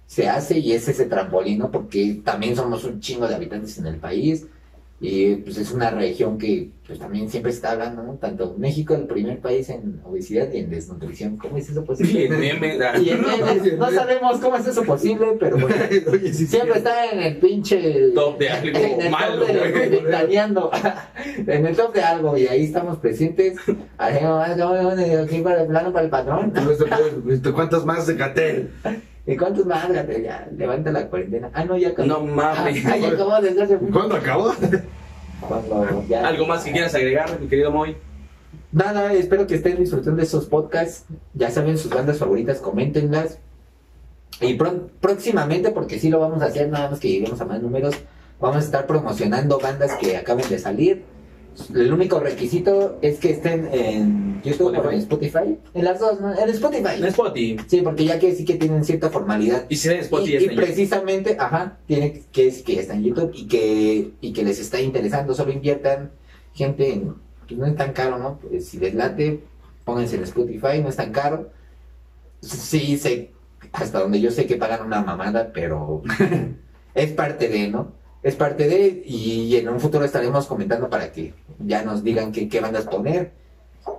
[0.06, 1.72] se hace y es ese trampolín, ¿no?
[1.72, 4.46] Porque también somos un chingo de habitantes en el país
[5.02, 8.16] y pues es una región que pues también siempre está hablando, ¿no?
[8.16, 11.38] Tanto México, el primer país en obesidad y en desnutrición.
[11.38, 12.22] ¿Cómo es eso posible?
[12.22, 12.64] Y en
[13.04, 15.76] Y en memes, no sabemos cómo es eso posible, pero bueno.
[16.12, 16.78] Oye, sí, Siempre sí.
[16.80, 18.10] está en el pinche.
[18.14, 20.04] Top de algo en el malo, top de, güey.
[20.04, 20.72] planeando.
[21.48, 23.56] en el top de algo, y ahí estamos presentes.
[23.98, 26.54] Hacemos aquí para el plano para el patrón.
[27.54, 28.72] ¿Cuántos más de Catel?
[29.32, 29.88] ¿Y cuántos más?
[30.24, 31.50] Ya, levanta la cuarentena.
[31.54, 32.08] Ah, no, ya acabó.
[32.08, 32.84] No mames.
[32.86, 33.78] Ah, ya acabó desde hace.
[33.78, 34.54] ¿Cuándo acabó?
[35.48, 37.96] Cuando ya- ¿Algo más que quieras agregar, mi querido Moy?
[38.72, 41.06] Nada, espero que estén disfrutando de esos podcasts.
[41.34, 43.38] Ya saben sus bandas favoritas, coméntenlas.
[44.42, 47.62] Y pro- próximamente, porque sí lo vamos a hacer, nada más que lleguemos a más
[47.62, 47.96] números,
[48.40, 51.04] vamos a estar promocionando bandas que acaben de salir.
[51.74, 55.58] El único requisito es que estén en YouTube o en Spotify.
[55.74, 56.38] En las dos, ¿no?
[56.38, 56.96] En Spotify.
[56.98, 57.58] En Spotify.
[57.68, 59.66] Sí, porque ya que sí que tienen cierta formalidad.
[59.70, 63.48] Y si en Spotify Y, precisamente, ajá, tiene que es que está en YouTube y
[63.48, 66.12] que, y que les está interesando, solo inviertan
[66.54, 67.16] gente en,
[67.48, 68.40] pues no es tan caro, ¿no?
[68.40, 69.42] Pues si les late,
[69.84, 71.52] pónganse en Spotify, no es tan caro.
[72.42, 73.32] Sí, sé,
[73.74, 76.02] hasta donde yo sé que pagan una mamada, pero
[76.94, 77.99] es parte de, ¿no?
[78.22, 82.50] Es parte de, y, en un futuro estaremos comentando para que ya nos digan qué,
[82.50, 83.32] qué bandas poner.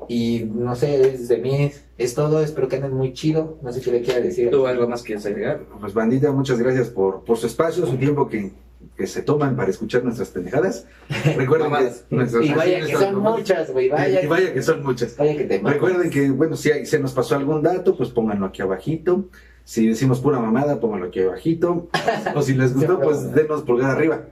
[0.09, 3.81] Y no sé, es de mí es todo, espero que anden muy chido, no sé
[3.81, 4.51] qué le quiera decir.
[4.51, 5.61] ¿Tú algo más quieres agregar?
[5.81, 8.53] Pues bandita, muchas gracias por, por su espacio, su tiempo que,
[8.97, 10.87] que se toman para escuchar nuestras pendejadas.
[11.37, 14.23] Recuerden que nuestras Y vaya que son muchas, güey, vaya.
[14.23, 15.16] Y vaya que son muchas.
[15.16, 15.59] Vaya que te.
[15.59, 19.29] Recuerden que, bueno, si hay- se nos pasó algún dato, pues pónganlo aquí abajito.
[19.71, 21.89] Si decimos pura mamada, pónganlo aquí abajito.
[22.35, 24.25] O si les gustó, pues denos pulgar arriba.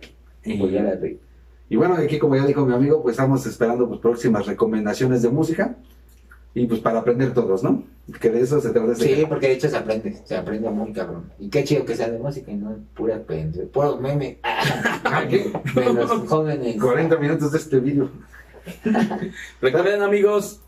[0.43, 1.20] Y, Pulgar arriba.
[1.68, 5.28] y bueno, aquí como ya dijo mi amigo, pues estamos esperando pues, próximas recomendaciones de
[5.28, 5.76] música.
[6.55, 7.84] Y pues para aprender todos, ¿no?
[8.20, 10.93] Que de eso se trata este Sí, porque de hecho se aprende, se aprende muy
[10.93, 11.30] cabrón.
[11.39, 15.53] Y qué chido que sea de música y no pura pende, puro meme Ah, ¿qué?
[15.72, 16.76] de los jóvenes.
[16.82, 18.11] 40 minutos de este vídeo.
[19.61, 20.62] Recuerden, amigos,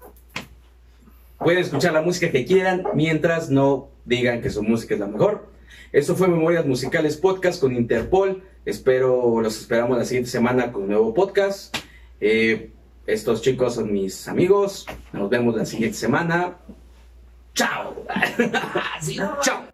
[1.41, 5.49] pueden escuchar la música que quieran mientras no digan que su música es la mejor.
[5.93, 8.45] Eso fue Memorias Musicales Podcast con Interpol.
[8.65, 11.77] Espero, los esperamos la siguiente semana con un nuevo podcast.
[12.21, 12.71] Eh,
[13.07, 14.87] estos chicos son mis amigos.
[15.13, 16.59] Nos vemos la siguiente semana.
[17.55, 18.07] Chao.
[19.43, 19.70] Chao.